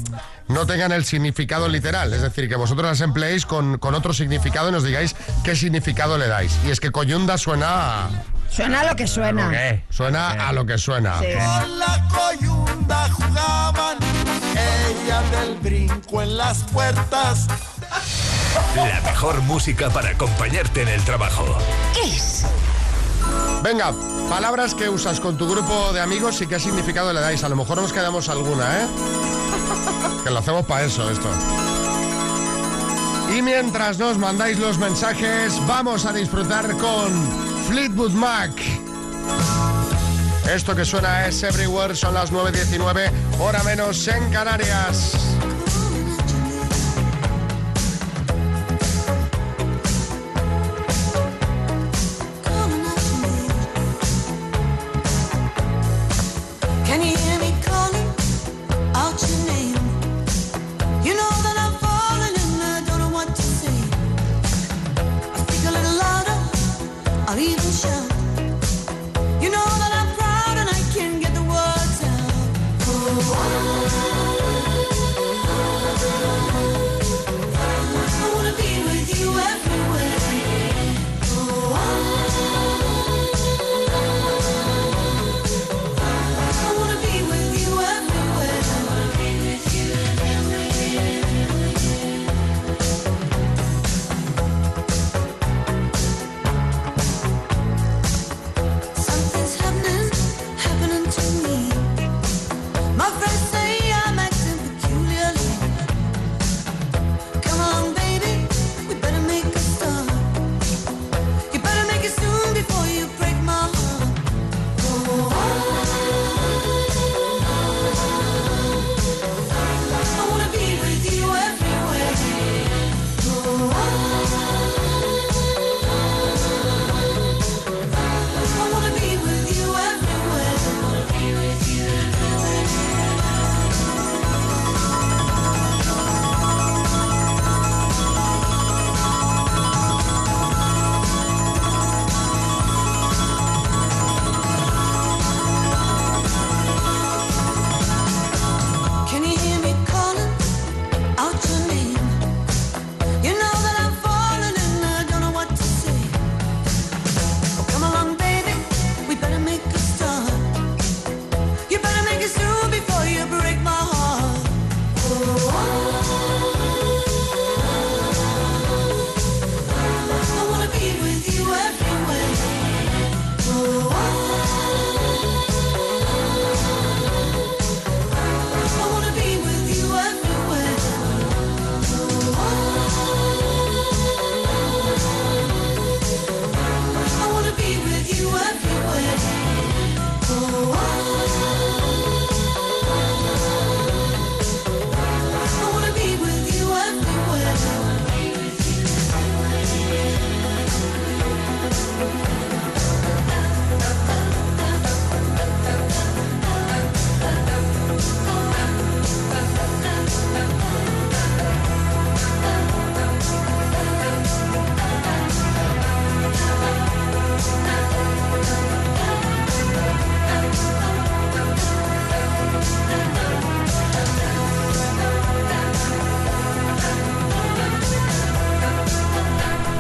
no 0.48 0.66
tengan 0.66 0.92
el 0.92 1.05
significado 1.05 1.68
literal. 1.68 2.12
Es 2.12 2.22
decir, 2.22 2.48
que 2.48 2.57
vosotros 2.57 2.87
las 2.88 3.00
empleéis 3.00 3.46
con, 3.46 3.79
con 3.79 3.94
otro 3.94 4.12
significado 4.12 4.68
y 4.68 4.72
nos 4.72 4.85
digáis 4.85 5.16
qué 5.42 5.57
significado 5.57 6.18
le 6.18 6.29
dais. 6.29 6.52
Y 6.66 6.70
es 6.70 6.79
que 6.79 6.92
coyunda 6.92 7.37
suena, 7.38 8.05
a- 8.05 8.11
Suena 8.50 8.85
lo 8.85 8.96
que 8.96 9.06
suena. 9.06 9.50
¿Qué? 9.50 9.82
suena 9.90 10.30
a 10.48 10.52
lo 10.52 10.64
que 10.64 10.78
suena. 10.78 11.18
Sí. 11.18 11.26
con 11.32 11.78
la 11.78 12.09
coyunda 12.09 13.09
jugaban 13.11 13.98
ella 14.52 15.22
del 15.30 15.56
brinco 15.56 16.22
en 16.22 16.37
las 16.37 16.62
puertas 16.64 17.46
La 18.74 19.00
mejor 19.02 19.40
música 19.42 19.90
para 19.90 20.11
acompañarte 20.11 20.82
en 20.82 20.88
el 20.88 21.02
trabajo. 21.04 21.44
Venga, 23.62 23.92
palabras 24.28 24.74
que 24.74 24.88
usas 24.88 25.20
con 25.20 25.37
tu 25.37 25.48
grupo 25.48 25.92
de 25.92 26.00
amigos 26.00 26.40
y 26.40 26.46
qué 26.46 26.61
significado 26.61 27.12
le 27.12 27.20
dais. 27.20 27.42
A 27.44 27.48
lo 27.48 27.56
mejor 27.56 27.78
nos 27.78 27.92
quedamos 27.92 28.28
alguna, 28.28 28.82
¿eh? 28.82 28.87
Que 30.24 30.30
lo 30.30 30.38
hacemos 30.38 30.64
para 30.66 30.85
eso, 30.85 31.11
esto. 31.11 31.28
Y 33.37 33.42
mientras 33.42 33.98
nos 33.98 34.18
mandáis 34.18 34.59
los 34.59 34.78
mensajes, 34.78 35.54
vamos 35.66 36.06
a 36.06 36.12
disfrutar 36.12 36.76
con 36.76 37.45
Fleetwood 37.68 38.12
Mac. 38.12 38.50
Esto 40.52 40.74
que 40.74 40.85
suena 40.85 41.26
es 41.26 41.42
Everywhere, 41.42 41.94
son 41.94 42.14
las 42.14 42.33
9.19, 42.33 43.11
hora 43.40 43.62
menos 43.64 44.07
en 44.09 44.31
Canarias. 44.31 45.36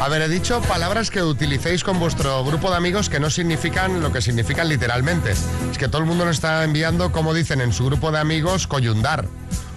A 0.06 0.08
ver, 0.08 0.22
he 0.22 0.28
dicho 0.28 0.60
palabras 0.62 1.10
que 1.10 1.20
utilicéis 1.20 1.82
con 1.82 1.98
vuestro 1.98 2.44
grupo 2.44 2.70
de 2.70 2.76
amigos 2.76 3.10
que 3.10 3.18
no 3.18 3.28
significan 3.28 4.00
lo 4.00 4.12
que 4.12 4.22
significan 4.22 4.68
literalmente. 4.68 5.32
Es 5.32 5.78
que 5.78 5.88
todo 5.88 5.98
el 5.98 6.06
mundo 6.06 6.24
nos 6.24 6.36
está 6.36 6.62
enviando, 6.62 7.10
como 7.10 7.34
dicen 7.34 7.60
en 7.60 7.72
su 7.72 7.86
grupo 7.86 8.12
de 8.12 8.20
amigos, 8.20 8.68
coyundar. 8.68 9.24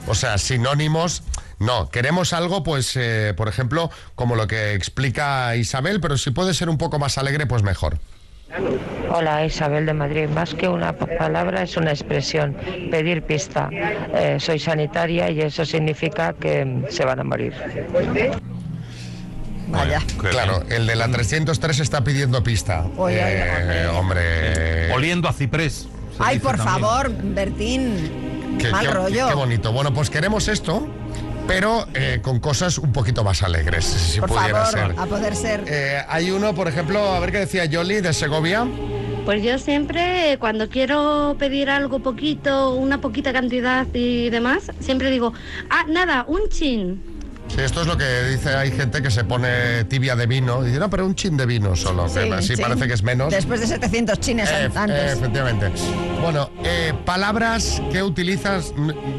O 0.07 0.13
sea, 0.13 0.37
sinónimos. 0.37 1.23
No, 1.57 1.89
queremos 1.89 2.31
algo, 2.33 2.61
pues, 2.61 2.95
eh, 2.95 3.33
por 3.35 3.47
ejemplo, 3.47 3.89
como 4.13 4.35
lo 4.35 4.45
que 4.45 4.75
explica 4.75 5.55
Isabel, 5.55 5.99
pero 5.99 6.15
si 6.15 6.29
puede 6.29 6.53
ser 6.53 6.69
un 6.69 6.77
poco 6.77 6.99
más 6.99 7.17
alegre, 7.17 7.47
pues 7.47 7.63
mejor. 7.63 7.97
Hola 9.11 9.45
Isabel 9.47 9.87
de 9.87 9.93
Madrid, 9.95 10.29
más 10.29 10.53
que 10.53 10.67
una 10.67 10.93
pa- 10.93 11.07
palabra 11.17 11.63
es 11.63 11.75
una 11.75 11.89
expresión, 11.89 12.55
pedir 12.91 13.23
pista. 13.23 13.67
Eh, 13.71 14.37
soy 14.39 14.59
sanitaria 14.59 15.31
y 15.31 15.41
eso 15.41 15.65
significa 15.65 16.33
que 16.33 16.85
se 16.91 17.03
van 17.03 17.19
a 17.19 17.23
morir. 17.23 17.53
Vaya. 19.69 20.01
Claro, 20.17 20.63
el 20.69 20.87
de 20.87 20.95
la 20.95 21.07
303 21.09 21.79
está 21.79 22.03
pidiendo 22.03 22.43
pista. 22.43 22.85
Oye, 22.97 23.19
Eh, 23.21 23.87
hombre. 23.87 24.91
Oliendo 24.93 25.27
a 25.29 25.33
ciprés. 25.33 25.87
Ay, 26.17 26.39
por 26.39 26.57
también. 26.57 26.79
favor, 26.81 27.11
Bertín. 27.23 28.57
Qué, 28.59 28.69
Mal 28.71 28.85
qué- 28.87 28.91
rollo. 28.93 29.27
qué 29.27 29.33
bonito. 29.35 29.71
Bueno, 29.71 29.93
pues 29.93 30.09
queremos 30.09 30.47
esto, 30.47 30.85
pero 31.47 31.87
eh, 31.93 32.19
con 32.21 32.39
cosas 32.39 32.77
un 32.77 32.91
poquito 32.91 33.23
más 33.23 33.41
alegres, 33.43 33.85
si 33.85 34.19
por 34.19 34.29
pudiera 34.29 34.65
favor, 34.65 34.91
ser. 34.91 34.99
a 34.99 35.05
poder 35.05 35.35
ser. 35.35 35.63
Eh, 35.67 36.01
hay 36.09 36.31
uno, 36.31 36.53
por 36.53 36.67
ejemplo, 36.67 36.99
a 37.13 37.19
ver 37.19 37.31
qué 37.31 37.39
decía 37.39 37.65
Yoli 37.65 38.01
de 38.01 38.11
Segovia. 38.11 38.67
Pues 39.25 39.43
yo 39.43 39.59
siempre, 39.59 40.37
cuando 40.39 40.69
quiero 40.69 41.35
pedir 41.37 41.69
algo 41.69 41.99
poquito, 41.99 42.73
una 42.73 42.99
poquita 42.99 43.31
cantidad 43.31 43.85
y 43.93 44.29
demás, 44.31 44.71
siempre 44.79 45.11
digo, 45.11 45.33
ah, 45.69 45.85
nada, 45.87 46.25
un 46.27 46.41
chin. 46.49 47.01
Sí, 47.49 47.61
esto 47.61 47.81
es 47.81 47.87
lo 47.87 47.97
que 47.97 48.23
dice, 48.25 48.55
hay 48.55 48.71
gente 48.71 49.01
que 49.01 49.09
se 49.11 49.23
pone 49.23 49.83
tibia 49.85 50.15
de 50.15 50.27
vino. 50.27 50.61
Dice, 50.63 50.79
no, 50.79 50.89
pero 50.89 51.05
un 51.05 51.15
chin 51.15 51.35
de 51.35 51.45
vino 51.45 51.75
solo. 51.75 52.05
que 52.13 52.31
así 52.33 52.55
sí. 52.55 52.61
parece 52.61 52.87
que 52.87 52.93
es 52.93 53.03
menos. 53.03 53.31
Después 53.31 53.59
de 53.59 53.67
700 53.67 54.19
chines 54.19 54.49
Eh, 54.51 54.69
antes. 54.75 54.97
eh, 54.97 55.13
efectivamente. 55.13 55.71
Bueno, 56.21 56.49
eh, 56.63 56.93
palabras 57.05 57.81
que 57.91 58.03
utilizas. 58.03 58.71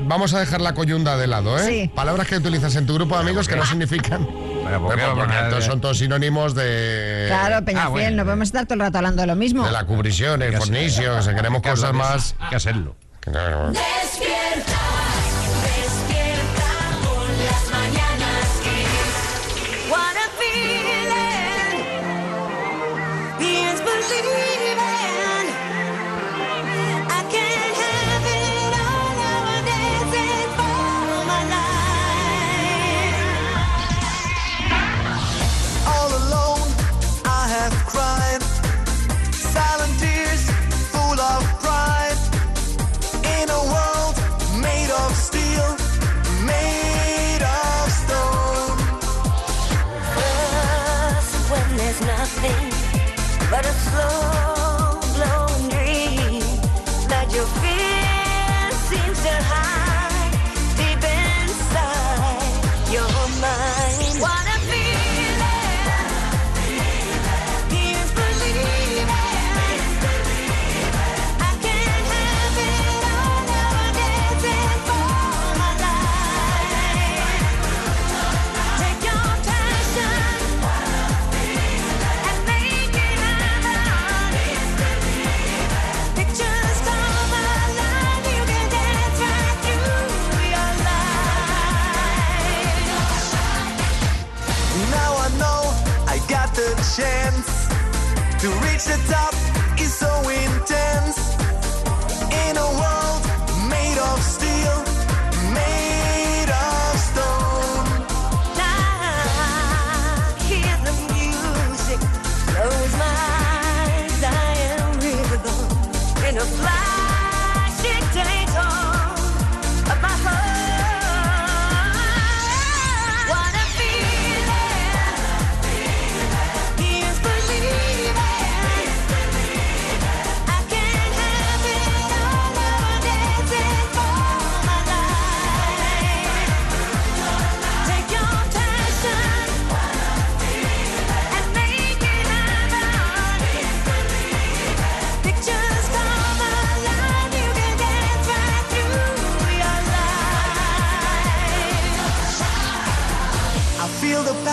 Vamos 0.07 0.33
a 0.33 0.41
dejar 0.41 0.61
la 0.61 0.75
coyunda 0.75 1.17
de 1.17 1.27
lado, 1.27 1.59
¿eh? 1.59 1.67
Sí. 1.67 1.91
Palabras 1.95 2.29
que 2.29 2.37
utilizas 2.37 2.75
en 2.77 2.87
tu 2.87 2.95
grupo 2.95 3.17
de 3.17 3.23
amigos 3.23 3.49
que 3.49 3.57
no 3.57 3.67
significan. 3.67 4.25
¿por 4.27 4.81
Bueno, 4.81 5.15
porque 5.17 5.63
son 5.63 5.81
todos 5.81 5.99
sinónimos 5.99 6.55
de. 6.55 7.25
Claro, 7.29 7.65
Peñafiel, 7.65 7.87
Ah, 7.87 7.89
bueno. 7.91 8.17
no 8.19 8.25
podemos 8.25 8.49
estar 8.49 8.65
todo 8.65 8.75
el 8.75 8.81
rato 8.81 8.99
hablando 8.99 9.23
de 9.23 9.27
lo 9.27 9.35
mismo. 9.37 9.67
De 9.67 9.73
la 9.73 9.85
cubrición, 9.85 10.41
el 10.43 10.57
fornicio, 10.57 11.21
sea, 11.21 11.35
queremos 11.35 11.61
que 11.63 11.71
cosas 11.71 11.93
más. 11.93 12.35
que 12.49 12.57
hacerlo. 12.57 12.95
que 13.21 13.31
despierta 13.31 15.00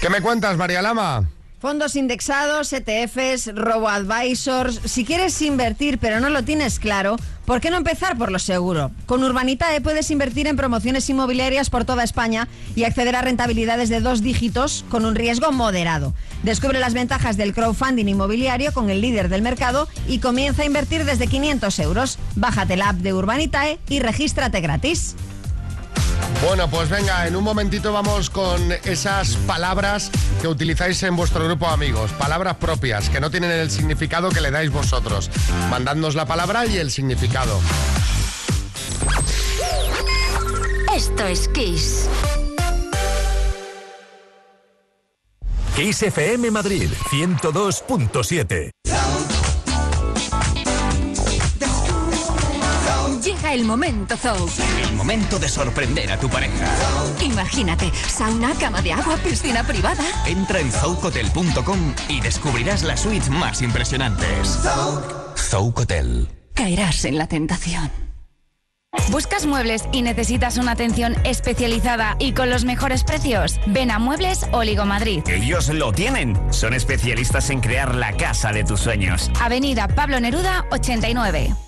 ¿Qué 0.00 0.10
me 0.10 0.20
cuentas, 0.20 0.56
María 0.56 0.80
Lama? 0.80 1.28
Fondos 1.60 1.96
indexados, 1.96 2.72
ETFs, 2.72 3.52
robo-advisors. 3.52 4.80
Si 4.84 5.04
quieres 5.04 5.42
invertir 5.42 5.98
pero 5.98 6.20
no 6.20 6.30
lo 6.30 6.44
tienes 6.44 6.78
claro, 6.78 7.16
¿por 7.44 7.60
qué 7.60 7.72
no 7.72 7.78
empezar 7.78 8.16
por 8.16 8.30
lo 8.30 8.38
seguro? 8.38 8.92
Con 9.06 9.24
Urbanitae 9.24 9.80
puedes 9.80 10.12
invertir 10.12 10.46
en 10.46 10.56
promociones 10.56 11.10
inmobiliarias 11.10 11.68
por 11.68 11.84
toda 11.84 12.04
España 12.04 12.46
y 12.76 12.84
acceder 12.84 13.16
a 13.16 13.22
rentabilidades 13.22 13.88
de 13.88 14.00
dos 14.00 14.22
dígitos 14.22 14.84
con 14.88 15.04
un 15.04 15.16
riesgo 15.16 15.50
moderado. 15.50 16.14
Descubre 16.44 16.78
las 16.78 16.94
ventajas 16.94 17.36
del 17.36 17.52
crowdfunding 17.52 18.06
inmobiliario 18.06 18.72
con 18.72 18.90
el 18.90 19.00
líder 19.00 19.28
del 19.28 19.42
mercado 19.42 19.88
y 20.06 20.20
comienza 20.20 20.62
a 20.62 20.66
invertir 20.66 21.04
desde 21.04 21.26
500 21.26 21.76
euros. 21.80 22.20
Bájate 22.36 22.76
la 22.76 22.90
app 22.90 22.98
de 22.98 23.14
Urbanitae 23.14 23.80
y 23.88 23.98
regístrate 23.98 24.60
gratis. 24.60 25.16
Bueno, 26.44 26.70
pues 26.70 26.88
venga, 26.88 27.26
en 27.26 27.34
un 27.34 27.42
momentito 27.42 27.92
vamos 27.92 28.30
con 28.30 28.72
esas 28.84 29.36
palabras 29.38 30.10
que 30.40 30.46
utilizáis 30.46 31.02
en 31.02 31.16
vuestro 31.16 31.44
grupo 31.44 31.66
de 31.66 31.72
amigos. 31.72 32.12
Palabras 32.12 32.56
propias, 32.56 33.10
que 33.10 33.20
no 33.20 33.30
tienen 33.30 33.50
el 33.50 33.70
significado 33.70 34.30
que 34.30 34.40
le 34.40 34.50
dais 34.50 34.70
vosotros. 34.70 35.30
Mandadnos 35.68 36.14
la 36.14 36.26
palabra 36.26 36.64
y 36.66 36.76
el 36.76 36.90
significado. 36.90 37.60
Esto 40.94 41.26
es 41.26 41.48
Kiss. 41.48 42.08
Kiss 45.76 46.02
FM 46.02 46.50
Madrid 46.50 46.90
102.7. 47.10 48.77
Llega 53.48 53.54
el 53.54 53.64
momento 53.64 54.14
Zou. 54.16 54.46
El 54.82 54.94
momento 54.94 55.38
de 55.38 55.48
sorprender 55.48 56.12
a 56.12 56.18
tu 56.18 56.28
pareja. 56.28 56.66
Imagínate, 57.22 57.90
sauna, 58.06 58.52
cama 58.54 58.82
de 58.82 58.92
agua, 58.92 59.16
piscina 59.16 59.64
privada. 59.64 60.04
Entra 60.26 60.60
en 60.60 60.70
zoucotel.com 60.70 61.94
y 62.08 62.20
descubrirás 62.20 62.82
las 62.82 63.00
suites 63.00 63.30
más 63.30 63.62
impresionantes. 63.62 64.58
Zoucotel. 65.36 66.28
Caerás 66.54 67.04
en 67.06 67.16
la 67.16 67.26
tentación. 67.26 67.90
¿Buscas 69.10 69.46
muebles 69.46 69.84
y 69.92 70.02
necesitas 70.02 70.58
una 70.58 70.72
atención 70.72 71.14
especializada 71.24 72.16
y 72.18 72.32
con 72.32 72.50
los 72.50 72.64
mejores 72.64 73.04
precios? 73.04 73.58
Ven 73.66 73.90
a 73.90 73.98
Muebles 73.98 74.46
Oligo 74.52 74.84
Madrid. 74.84 75.22
Ellos 75.26 75.68
lo 75.70 75.92
tienen. 75.92 76.38
Son 76.52 76.74
especialistas 76.74 77.48
en 77.48 77.60
crear 77.60 77.94
la 77.94 78.14
casa 78.14 78.52
de 78.52 78.64
tus 78.64 78.80
sueños. 78.80 79.30
Avenida 79.40 79.88
Pablo 79.88 80.20
Neruda 80.20 80.66
89. 80.70 81.67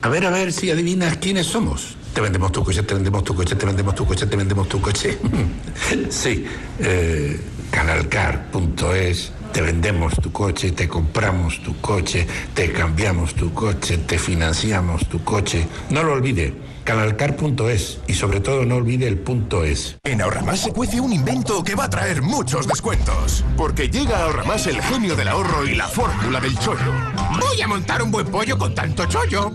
A 0.00 0.08
ver, 0.08 0.24
a 0.26 0.30
ver 0.30 0.52
si 0.52 0.70
adivinas 0.70 1.16
quiénes 1.16 1.48
somos. 1.48 1.96
Te 2.14 2.20
vendemos 2.20 2.52
tu 2.52 2.62
coche, 2.62 2.84
te 2.84 2.94
vendemos 2.94 3.24
tu 3.24 3.34
coche, 3.34 3.56
te 3.56 3.66
vendemos 3.66 3.96
tu 3.96 4.06
coche, 4.06 4.26
te 4.26 4.36
vendemos 4.36 4.68
tu 4.68 4.80
coche. 4.80 5.18
sí, 6.08 6.44
eh, 6.78 7.40
canalcar.es. 7.72 9.32
Te 9.52 9.60
vendemos 9.60 10.14
tu 10.22 10.30
coche, 10.30 10.70
te 10.70 10.86
compramos 10.86 11.60
tu 11.64 11.80
coche, 11.80 12.28
te 12.54 12.70
cambiamos 12.72 13.34
tu 13.34 13.52
coche, 13.52 13.98
te 13.98 14.20
financiamos 14.20 15.08
tu 15.08 15.24
coche. 15.24 15.66
No 15.90 16.04
lo 16.04 16.12
olvide, 16.12 16.54
canalcar.es 16.84 17.98
y 18.06 18.14
sobre 18.14 18.38
todo 18.38 18.64
no 18.64 18.76
olvide 18.76 19.08
el 19.08 19.18
punto 19.18 19.64
es. 19.64 19.96
En 20.04 20.22
Ahorramás 20.22 20.60
se 20.60 20.72
cuece 20.72 21.00
un 21.00 21.12
invento 21.12 21.64
que 21.64 21.74
va 21.74 21.86
a 21.86 21.90
traer 21.90 22.22
muchos 22.22 22.68
descuentos. 22.68 23.44
Porque 23.56 23.88
llega 23.88 24.18
a 24.18 24.24
Ahorramás 24.26 24.64
el 24.68 24.80
genio 24.80 25.16
del 25.16 25.26
ahorro 25.26 25.66
y 25.66 25.74
la 25.74 25.88
fórmula 25.88 26.40
del 26.40 26.56
chollo. 26.60 27.17
Voy 27.36 27.60
a 27.60 27.68
montar 27.68 28.02
un 28.02 28.10
buen 28.10 28.26
pollo 28.26 28.56
con 28.56 28.74
tanto 28.74 29.04
chollo. 29.06 29.52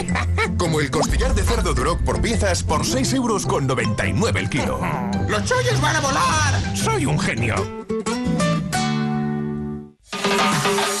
Como 0.58 0.80
el 0.80 0.90
costillar 0.90 1.34
de 1.34 1.42
cerdo 1.42 1.74
Duroc 1.74 2.00
por 2.02 2.20
piezas 2.20 2.62
por 2.62 2.84
6 2.84 3.12
euros 3.14 3.46
con 3.46 3.66
99 3.66 4.40
el 4.40 4.50
kilo. 4.50 4.80
¡Los 5.28 5.44
chollos 5.44 5.80
van 5.80 5.96
a 5.96 6.00
volar! 6.00 6.76
¡Soy 6.76 7.06
un 7.06 7.18
genio! 7.18 7.54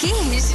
Kiss. 0.00 0.54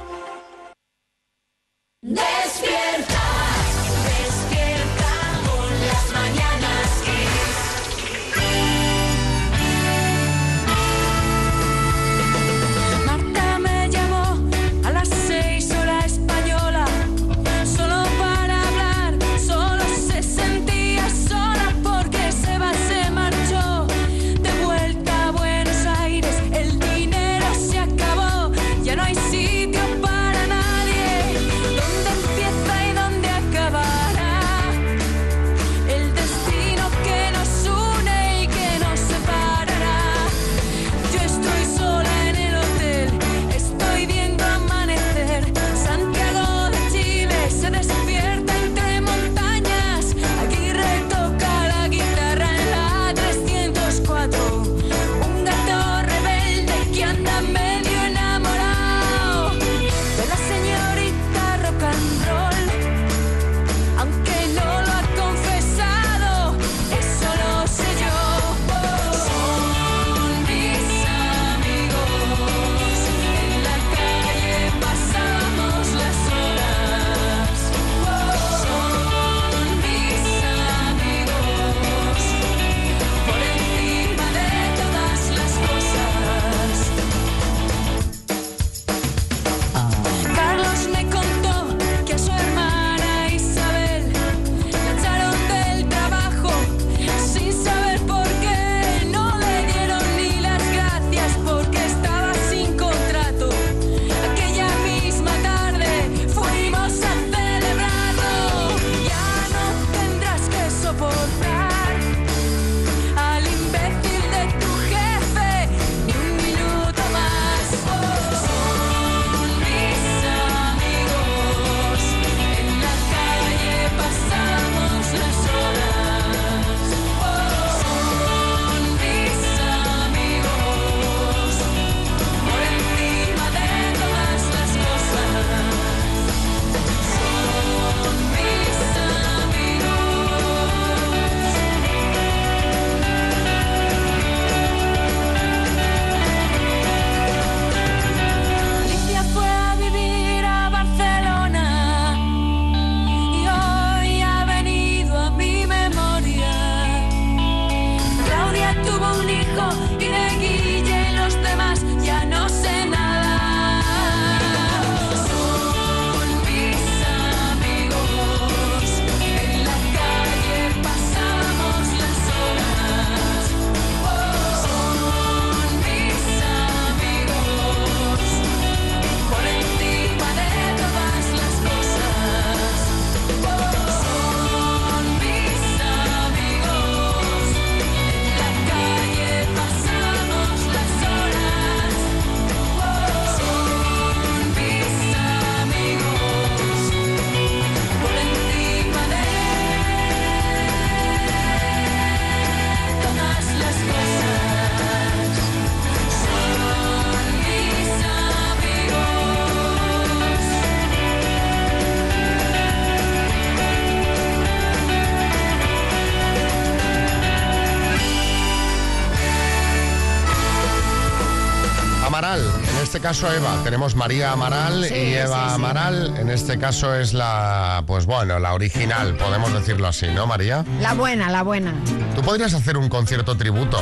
Caso 223.01 223.31
Eva. 223.33 223.61
Tenemos 223.63 223.95
María 223.95 224.31
Amaral 224.31 224.85
Sí, 224.85 224.93
y 224.93 225.13
Eva 225.15 225.43
sí, 225.43 225.49
sí. 225.49 225.55
Amaral. 225.55 226.13
En 226.17 226.29
este 226.29 226.57
caso 226.59 226.95
es 226.95 227.13
la, 227.13 227.83
pues 227.87 228.05
bueno, 228.05 228.39
la 228.39 228.53
original, 228.53 229.15
podemos 229.17 229.53
decirlo 229.53 229.87
así, 229.87 230.07
¿no, 230.07 230.27
María? 230.27 230.63
La 230.79 230.93
buena, 230.93 231.29
la 231.29 231.43
buena. 231.43 231.73
Tú 232.15 232.21
podrías 232.21 232.53
hacer 232.53 232.77
un 232.77 232.89
concierto 232.89 233.35
tributo. 233.35 233.79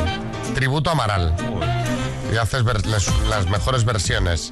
Tributo 0.56 0.90
a 0.90 0.94
Amaral. 0.94 1.36
Y 2.32 2.38
haces 2.38 2.64
ver- 2.64 2.86
las, 2.86 3.08
las 3.28 3.50
mejores 3.50 3.84
versiones. 3.86 4.52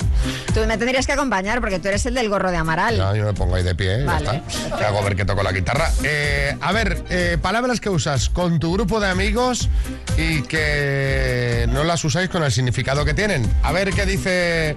Tú 0.53 0.61
me 0.67 0.77
tendrías 0.79 1.05
que 1.05 1.11
acompañar 1.13 1.59
porque 1.61 1.77
tú 1.79 1.87
eres 1.89 2.05
el 2.07 2.15
del 2.15 2.27
gorro 2.27 2.49
de 2.49 2.57
Amaral. 2.57 2.97
Ya, 2.97 3.15
yo 3.15 3.23
me 3.25 3.33
pongo 3.33 3.53
ahí 3.55 3.63
de 3.63 3.75
pie, 3.75 3.99
ya 3.99 4.05
Vale, 4.05 4.41
está. 4.47 4.77
Te 4.77 4.83
hago 4.85 5.03
ver 5.03 5.15
que 5.15 5.25
toco 5.25 5.43
la 5.43 5.51
guitarra. 5.51 5.91
Eh, 6.03 6.57
a 6.59 6.71
ver, 6.71 7.03
eh, 7.11 7.37
palabras 7.39 7.79
que 7.79 7.89
usas 7.89 8.29
con 8.29 8.59
tu 8.59 8.73
grupo 8.73 8.99
de 8.99 9.09
amigos 9.09 9.69
y 10.17 10.41
que 10.41 11.67
no 11.69 11.83
las 11.83 12.03
usáis 12.03 12.29
con 12.29 12.43
el 12.43 12.51
significado 12.51 13.05
que 13.05 13.13
tienen. 13.13 13.49
A 13.63 13.71
ver 13.71 13.93
qué 13.93 14.05
dice 14.05 14.75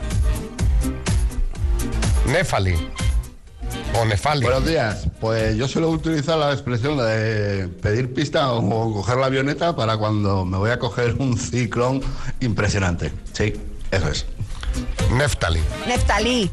Nefali. 2.26 2.74
O 3.98 4.04
Nefali. 4.04 4.42
Buenos 4.42 4.66
días. 4.66 5.08
Pues 5.20 5.56
yo 5.56 5.66
suelo 5.66 5.88
utilizar 5.90 6.38
la 6.38 6.52
expresión 6.52 6.96
de 6.98 7.68
pedir 7.82 8.12
pista 8.12 8.52
o 8.52 8.92
coger 8.92 9.16
la 9.16 9.26
avioneta 9.26 9.74
para 9.74 9.96
cuando 9.96 10.44
me 10.44 10.58
voy 10.58 10.70
a 10.70 10.78
coger 10.78 11.16
un 11.18 11.38
ciclón 11.38 12.00
impresionante. 12.40 13.10
Sí, 13.32 13.54
eso 13.90 14.08
es. 14.08 14.26
Neftali. 15.12 15.60
Neftalí. 15.88 16.50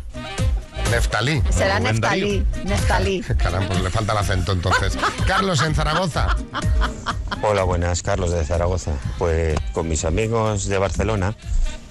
Neftalí. 0.92 1.44
Será 1.50 1.80
Neftalí. 1.80 2.46
Neftalí. 2.64 3.22
Caramba, 3.38 3.68
pues 3.68 3.82
le 3.82 3.90
falta 3.90 4.14
el 4.14 4.18
acento 4.20 4.52
entonces. 4.54 4.98
Carlos, 5.28 5.62
en 5.62 5.76
Zaragoza. 5.76 6.36
Hola, 7.42 7.64
buenas, 7.64 8.02
Carlos 8.02 8.32
de 8.32 8.44
Zaragoza. 8.46 8.94
Pues 9.18 9.58
con 9.74 9.88
mis 9.88 10.06
amigos 10.06 10.68
de 10.68 10.78
Barcelona, 10.78 11.36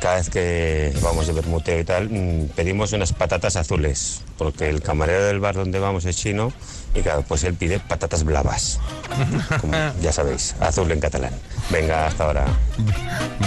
cada 0.00 0.16
vez 0.16 0.30
que 0.30 0.92
vamos 1.02 1.26
de 1.26 1.32
bermuteo 1.32 1.80
y 1.80 1.84
tal, 1.84 2.08
mm, 2.10 2.48
pedimos 2.54 2.92
unas 2.92 3.12
patatas 3.12 3.56
azules, 3.56 4.22
porque 4.38 4.68
el 4.68 4.82
camarero 4.82 5.24
del 5.24 5.40
bar 5.40 5.54
donde 5.54 5.78
vamos 5.78 6.04
es 6.04 6.16
chino 6.16 6.52
y 6.94 7.00
claro, 7.00 7.22
pues 7.26 7.44
él 7.44 7.54
pide 7.54 7.78
patatas 7.78 8.24
blavas, 8.24 8.80
como 9.60 9.72
ya 10.00 10.12
sabéis, 10.12 10.54
azul 10.60 10.90
en 10.90 11.00
catalán. 11.00 11.32
Venga, 11.70 12.06
hasta 12.06 12.24
ahora. 12.24 12.44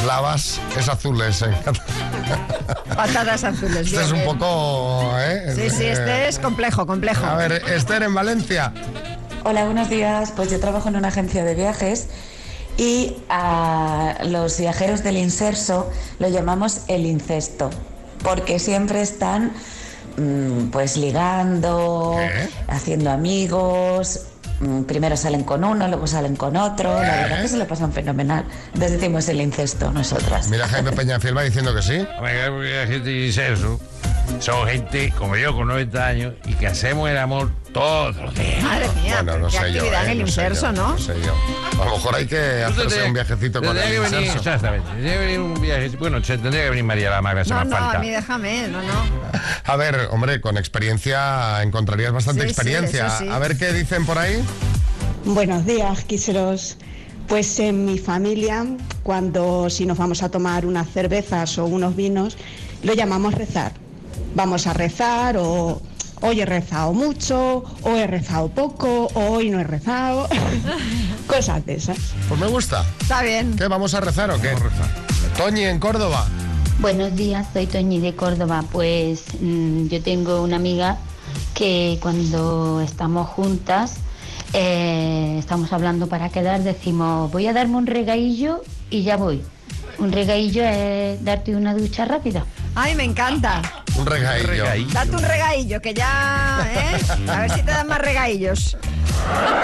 Blavas 0.04 0.60
es 0.78 0.89
azules. 0.89 1.41
¿eh? 1.41 1.54
Patatas 2.95 3.43
azules. 3.43 3.88
Este 3.88 3.91
bien, 3.91 4.04
es 4.04 4.12
un 4.12 4.20
bien. 4.20 4.26
poco... 4.26 5.14
¿eh? 5.20 5.54
Sí, 5.56 5.70
sí, 5.70 5.86
este 5.86 6.28
es 6.28 6.38
complejo, 6.38 6.86
complejo. 6.86 7.26
A 7.26 7.36
ver, 7.36 7.54
Esther 7.54 8.04
en 8.04 8.14
Valencia. 8.14 8.74
Hola, 9.45 9.66
buenos 9.66 9.89
días. 9.89 10.32
Pues 10.36 10.52
yo 10.52 10.60
trabajo 10.60 10.89
en 10.89 10.97
una 10.97 11.08
agencia 11.08 11.43
de 11.43 11.56
viajes 11.56 12.08
y 12.80 13.17
a 13.27 14.19
los 14.23 14.57
viajeros 14.57 15.03
del 15.03 15.17
inserso 15.17 15.91
lo 16.17 16.30
llamamos 16.30 16.84
el 16.88 17.05
incesto, 17.05 17.69
porque 18.23 18.57
siempre 18.57 19.01
están 19.01 19.51
mm, 20.17 20.69
pues 20.71 20.95
ligando, 20.95 22.15
haciendo 22.69 23.11
amigos. 23.11 24.21
mm, 24.61 24.84
Primero 24.84 25.17
salen 25.17 25.43
con 25.43 25.65
uno, 25.65 25.89
luego 25.89 26.07
salen 26.07 26.38
con 26.38 26.55
otro. 26.55 26.93
La 26.93 27.15
verdad 27.17 27.41
que 27.41 27.47
se 27.49 27.57
lo 27.57 27.67
pasan 27.67 27.91
fenomenal. 27.91 28.45
Entonces 28.73 28.93
decimos 28.93 29.27
el 29.27 29.41
incesto 29.41 29.91
nosotras. 29.91 30.47
Mira 30.47 30.65
Jaime 30.69 30.93
Peñafiel 30.93 31.36
va 31.36 31.43
diciendo 31.43 31.75
que 31.75 31.82
sí. 31.82 31.97
Hombre, 32.17 32.45
Son 34.39 34.67
gente 34.67 35.11
como 35.17 35.36
yo 35.36 35.53
con 35.53 35.67
90 35.67 36.05
años 36.05 36.34
y 36.45 36.53
que 36.53 36.67
hacemos 36.67 37.09
el 37.09 37.17
amor 37.17 37.51
todos 37.73 38.15
los 38.15 38.34
días. 38.36 38.63
Madre 38.63 38.88
mía, 39.01 39.15
Bueno, 39.23 39.39
no 39.39 39.47
qué 39.47 39.57
sé 39.57 39.59
yo. 39.73 39.80
actividad 39.80 40.01
¿eh? 40.01 40.05
en 40.05 40.11
el 40.11 40.17
No 40.19 40.25
yo, 40.25 40.71
¿no? 40.71 40.89
No 40.91 40.97
sé 40.97 41.13
yo. 41.25 41.34
A 41.82 41.86
lo 41.86 41.91
mejor 41.91 42.15
hay 42.15 42.25
que 42.25 42.63
hacerse 42.63 43.03
un 43.05 43.13
viajecito 43.13 43.61
con 43.61 43.77
el 43.77 43.84
que 43.84 43.99
venir, 43.99 44.19
inserso. 44.21 44.38
exactamente. 44.38 44.88
Tendría 44.89 45.13
que 45.13 45.19
venir 45.19 45.39
un 45.39 45.61
viaje. 45.61 45.89
Bueno, 45.99 46.23
se 46.23 46.38
tendría 46.38 46.63
que 46.63 46.69
venir 46.69 46.84
María 46.86 47.09
la 47.09 47.21
Magra, 47.21 47.43
se 47.43 47.53
No, 47.53 47.59
me 47.59 47.65
no, 47.65 47.75
falta. 47.77 47.97
a 47.97 48.01
mí 48.01 48.09
déjame, 48.09 48.67
no, 48.69 48.82
no. 48.82 48.93
A 49.65 49.75
ver, 49.75 50.07
hombre, 50.11 50.39
con 50.41 50.57
experiencia 50.57 51.61
encontrarías 51.61 52.11
bastante 52.13 52.43
Sí, 52.43 52.47
experiencia. 52.49 53.09
sí. 53.09 53.27
A 53.27 53.39
ver 53.39 53.57
qué 53.57 53.73
dicen 53.73 54.05
por 54.05 54.17
ahí. 54.17 54.41
Buenos 55.25 55.65
días, 55.65 56.03
quiseros. 56.05 56.77
Pues 57.27 57.59
en 57.59 57.86
mi 57.86 57.99
familia, 57.99 58.65
cuando 59.03 59.69
si 59.69 59.86
nos 59.86 59.97
vamos 59.97 60.23
a 60.23 60.30
tomar 60.32 60.65
unas 60.65 60.89
cervezas 60.89 61.57
o 61.59 61.65
unos 61.65 61.95
vinos, 61.95 62.38
lo 62.84 62.93
llamamos 62.93 63.34
rezar. 63.36 63.73
Vamos 64.36 64.67
a 64.67 64.73
rezar 64.73 65.38
o 65.38 65.82
hoy 66.21 66.41
he 66.41 66.45
rezado 66.45 66.93
mucho, 66.93 67.63
o 67.84 67.89
he 67.95 68.07
rezado 68.07 68.49
poco, 68.49 69.09
o 69.13 69.19
hoy 69.32 69.49
no 69.49 69.59
he 69.59 69.63
rezado. 69.63 70.27
Cosas 71.27 71.65
de 71.65 71.75
esas. 71.75 71.97
Pues 72.27 72.39
me 72.39 72.47
gusta. 72.47 72.86
Está 73.01 73.21
bien. 73.21 73.55
¿Qué? 73.55 73.67
¿Vamos 73.67 73.93
a 73.93 74.01
rezar 74.01 74.32
o 74.32 74.39
qué? 74.41 74.55
Toñi, 75.38 75.63
en 75.63 75.80
Córdoba. 75.80 76.27
Buenos 76.80 77.15
días, 77.15 77.47
soy 77.53 77.67
Toñi 77.67 77.99
de 77.99 78.15
Córdoba. 78.15 78.63
Pues 78.71 79.23
mm, 79.39 79.88
yo 79.88 80.01
tengo 80.01 80.41
una 80.41 80.55
amiga 80.55 80.97
que 81.53 81.99
cuando 82.01 82.82
estamos 82.82 83.27
juntas, 83.27 83.95
eh, 84.53 85.36
estamos 85.38 85.73
hablando 85.73 86.07
para 86.07 86.30
quedar, 86.30 86.63
decimos, 86.63 87.32
voy 87.32 87.47
a 87.47 87.53
darme 87.53 87.75
un 87.77 87.86
regaillo 87.86 88.63
y 88.89 89.03
ya 89.03 89.17
voy. 89.17 89.41
Un 89.97 90.11
regaillo 90.11 90.63
es 90.63 91.23
darte 91.23 91.55
una 91.55 91.73
ducha 91.73 92.05
rápida. 92.05 92.45
Ay, 92.75 92.95
me 92.95 93.03
encanta. 93.03 93.61
Un 94.00 94.06
regaillo. 94.06 94.66
Date 94.93 95.12
un 95.16 95.22
regaillo, 95.24 95.82
que 95.82 95.93
ya, 95.93 96.66
¿eh? 96.74 96.97
A 97.30 97.41
ver 97.41 97.52
si 97.52 97.62
te 97.64 97.72
dan 97.72 97.88
más 97.88 98.00
regaillos. 98.00 98.78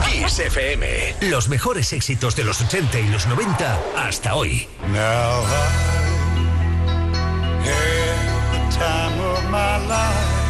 Kiss 0.06 0.40
FM. 0.40 1.16
Los 1.22 1.48
mejores 1.48 1.94
éxitos 1.94 2.36
de 2.36 2.44
los 2.44 2.60
80 2.62 3.00
y 3.00 3.08
los 3.08 3.28
90 3.28 3.80
hasta 3.98 4.36
hoy. 4.36 4.68
Now 4.92 5.42
I 5.42 5.68
had 7.64 8.52
the 8.52 8.60
time 8.78 9.20
of 9.22 9.44
my 9.50 9.78
life. 9.88 10.44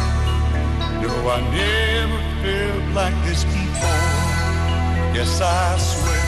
No, 1.02 1.30
I 1.30 1.40
never 1.52 2.20
felt 2.42 2.94
like 2.94 3.14
this 3.24 3.44
before. 3.44 5.14
Yes, 5.14 5.40
I 5.40 5.78
swear 5.78 6.26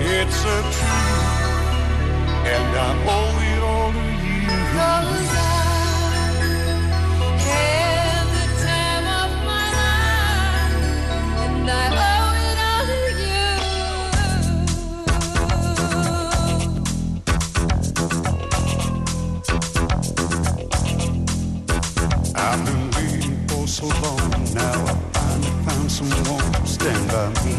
it's 0.00 0.44
a 0.44 0.62
truth, 0.62 0.82
and 2.46 2.76
I 2.76 2.96
owe 3.06 3.38
it 3.42 3.62
all 3.62 3.92
to 3.92 3.98
you. 3.98 5.57
So 23.78 23.86
long. 23.86 24.30
Now 24.54 24.86
I 24.86 24.94
finally 25.12 25.54
found 25.64 25.88
someone 25.92 26.52
to 26.52 26.66
stand 26.66 27.04
by 27.12 27.28
me. 27.44 27.54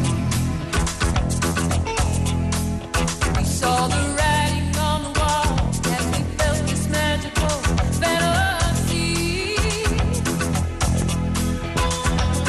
We 3.37 3.43
saw 3.45 3.87
the 3.87 4.01
writing 4.17 4.75
on 4.87 4.99
the 5.05 5.13
wall, 5.17 5.47
and 5.95 6.05
we 6.11 6.21
felt 6.37 6.61
this 6.67 6.89
magical 6.89 7.55
fantasy. 8.01 9.55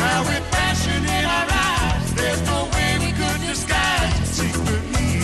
Now 0.02 0.20
with 0.28 0.44
passion 0.50 1.00
in 1.16 1.24
our 1.36 1.46
eyes, 1.70 2.14
there's 2.18 2.42
no 2.52 2.58
way 2.74 2.90
we 3.06 3.12
could 3.20 3.40
disguise 3.46 4.14
it 4.18 4.30
secretly. 4.40 5.14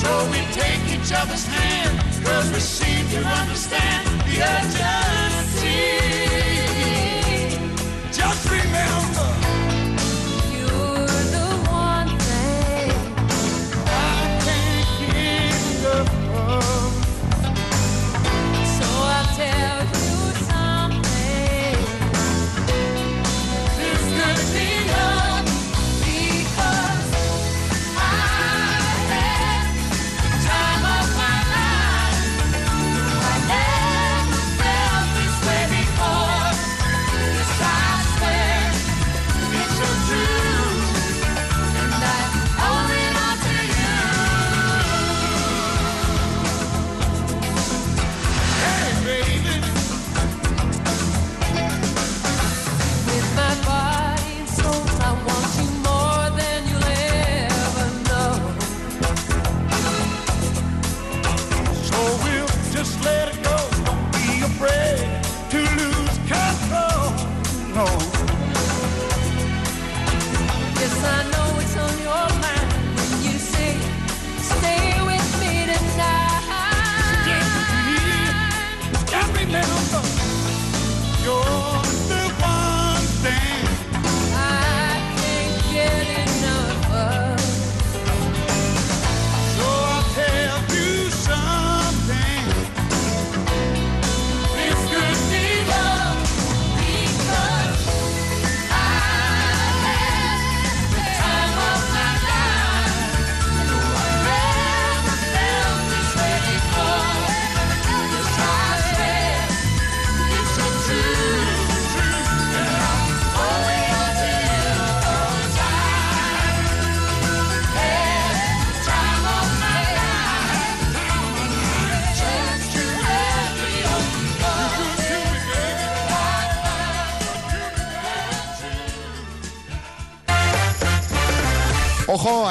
So 0.00 0.10
we 0.30 0.40
take 0.60 0.82
each 0.94 1.10
other's 1.20 1.46
hand, 1.46 1.98
cause 2.24 2.48
we 2.52 2.60
seem 2.60 3.08
to 3.08 3.26
understand 3.26 4.13
the 4.34 4.42
urgency. 4.42 5.13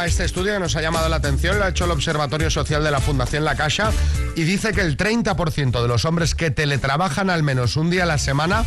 Este 0.05 0.25
estudio 0.25 0.53
que 0.53 0.59
nos 0.59 0.75
ha 0.75 0.81
llamado 0.81 1.07
la 1.09 1.17
atención, 1.17 1.57
lo 1.57 1.65
ha 1.65 1.69
hecho 1.69 1.85
el 1.85 1.91
Observatorio 1.91 2.49
Social 2.49 2.83
de 2.83 2.91
la 2.91 2.99
Fundación 2.99 3.43
La 3.43 3.55
Caixa 3.55 3.91
y 4.35 4.43
dice 4.43 4.73
que 4.73 4.81
el 4.81 4.97
30% 4.97 5.81
de 5.81 5.87
los 5.87 6.05
hombres 6.05 6.35
que 6.35 6.51
teletrabajan 6.51 7.29
al 7.29 7.43
menos 7.43 7.77
un 7.77 7.89
día 7.89 8.03
a 8.03 8.05
la 8.05 8.17
semana 8.17 8.65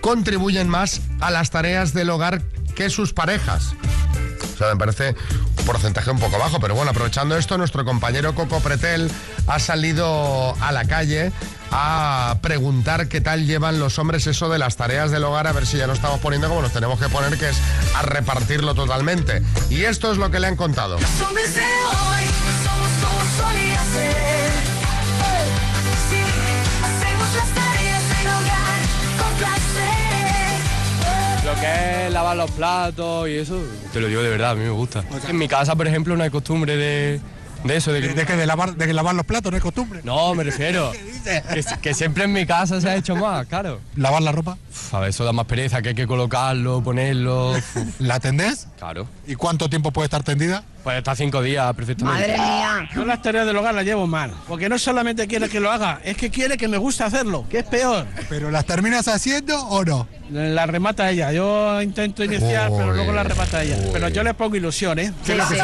contribuyen 0.00 0.68
más 0.68 1.00
a 1.20 1.30
las 1.30 1.50
tareas 1.50 1.92
del 1.92 2.10
hogar 2.10 2.42
que 2.74 2.90
sus 2.90 3.12
parejas. 3.12 3.74
O 4.54 4.58
sea, 4.58 4.68
me 4.68 4.76
parece 4.76 5.14
un 5.58 5.64
porcentaje 5.64 6.10
un 6.10 6.18
poco 6.18 6.38
bajo, 6.38 6.60
pero 6.60 6.74
bueno, 6.74 6.90
aprovechando 6.90 7.36
esto, 7.36 7.56
nuestro 7.58 7.84
compañero 7.84 8.34
Coco 8.34 8.60
Pretel 8.60 9.10
ha 9.46 9.58
salido 9.58 10.54
a 10.60 10.72
la 10.72 10.84
calle 10.84 11.32
a 11.70 12.36
preguntar 12.42 13.08
qué 13.08 13.20
tal 13.20 13.46
llevan 13.46 13.78
los 13.78 13.98
hombres 13.98 14.26
eso 14.26 14.48
de 14.48 14.58
las 14.58 14.76
tareas 14.76 15.10
del 15.10 15.24
hogar, 15.24 15.46
a 15.46 15.52
ver 15.52 15.66
si 15.66 15.78
ya 15.78 15.86
nos 15.86 15.96
estamos 15.96 16.20
poniendo 16.20 16.48
como 16.48 16.62
nos 16.62 16.72
tenemos 16.72 16.98
que 16.98 17.08
poner, 17.08 17.38
que 17.38 17.48
es 17.48 17.56
a 17.94 18.02
repartirlo 18.02 18.74
totalmente. 18.74 19.42
Y 19.68 19.82
esto 19.84 20.12
es 20.12 20.18
lo 20.18 20.30
que 20.30 20.40
le 20.40 20.46
han 20.46 20.56
contado. 20.56 20.98
Lo 31.44 31.54
que 31.60 32.06
es 32.06 32.12
lavar 32.12 32.36
los 32.36 32.50
platos 32.52 33.28
y 33.28 33.36
eso, 33.36 33.60
te 33.92 34.00
lo 34.00 34.06
digo 34.06 34.22
de 34.22 34.28
verdad, 34.28 34.50
a 34.50 34.54
mí 34.54 34.62
me 34.62 34.70
gusta. 34.70 35.04
En 35.28 35.36
mi 35.36 35.48
casa, 35.48 35.74
por 35.74 35.86
ejemplo, 35.88 36.16
no 36.16 36.22
hay 36.22 36.30
costumbre 36.30 36.76
de, 36.76 37.20
de 37.64 37.76
eso. 37.76 37.92
¿De, 37.92 38.00
¿De, 38.00 38.26
que 38.26 38.36
de 38.36 38.46
lavar, 38.46 38.74
de 38.76 38.86
que 38.86 38.92
lavar 38.92 39.14
los 39.14 39.26
platos 39.26 39.50
no 39.50 39.56
es 39.56 39.62
costumbre? 39.62 40.00
No, 40.04 40.34
me 40.34 40.44
refiero. 40.50 40.92
que, 40.92 41.64
que 41.82 41.94
siempre 41.94 42.24
en 42.24 42.32
mi 42.32 42.46
casa 42.46 42.80
se 42.80 42.88
ha 42.88 42.96
hecho 42.96 43.16
más, 43.16 43.46
claro. 43.46 43.80
¿Lavar 43.96 44.22
la 44.22 44.32
ropa? 44.32 44.56
Uf, 44.70 44.94
a 44.94 45.00
ver, 45.00 45.10
eso 45.10 45.24
da 45.24 45.32
más 45.32 45.46
pereza, 45.46 45.82
que 45.82 45.90
hay 45.90 45.94
que 45.94 46.06
colocarlo, 46.06 46.82
ponerlo. 46.82 47.52
uf. 47.52 47.76
¿La 47.98 48.20
tendés? 48.20 48.68
Claro. 48.78 49.06
¿Y 49.26 49.34
cuánto 49.34 49.68
tiempo 49.68 49.90
puede 49.90 50.06
estar 50.06 50.22
tendida? 50.22 50.64
Pues 50.82 50.96
está 50.96 51.14
cinco 51.14 51.42
días 51.42 51.74
perfectamente. 51.74 52.20
Madre 52.20 52.38
mía. 52.38 52.88
Yo 52.94 53.04
las 53.04 53.20
tareas 53.20 53.46
del 53.46 53.56
hogar 53.56 53.74
las 53.74 53.84
llevo 53.84 54.06
mal, 54.06 54.32
porque 54.48 54.68
no 54.68 54.78
solamente 54.78 55.26
quiere 55.26 55.48
que 55.50 55.60
lo 55.60 55.70
haga, 55.70 56.00
es 56.04 56.16
que 56.16 56.30
quiere 56.30 56.56
que 56.56 56.68
me 56.68 56.78
guste 56.78 57.04
hacerlo, 57.04 57.44
que 57.50 57.58
es 57.58 57.64
peor. 57.66 58.06
¿Pero 58.30 58.50
las 58.50 58.64
terminas 58.64 59.06
haciendo 59.08 59.60
o 59.68 59.84
no? 59.84 60.08
La 60.32 60.66
remata 60.66 61.10
ella, 61.10 61.32
yo 61.32 61.82
intento 61.82 62.22
iniciar, 62.22 62.70
pero 62.70 62.92
luego 62.92 63.12
la 63.12 63.22
remata 63.22 63.62
ella. 63.62 63.76
Pero 63.92 64.08
yo 64.08 64.22
le 64.22 64.34
pongo 64.34 64.56
ilusión, 64.56 64.98
¿eh? 64.98 65.12
Sí, 65.22 65.32
sí. 65.48 65.56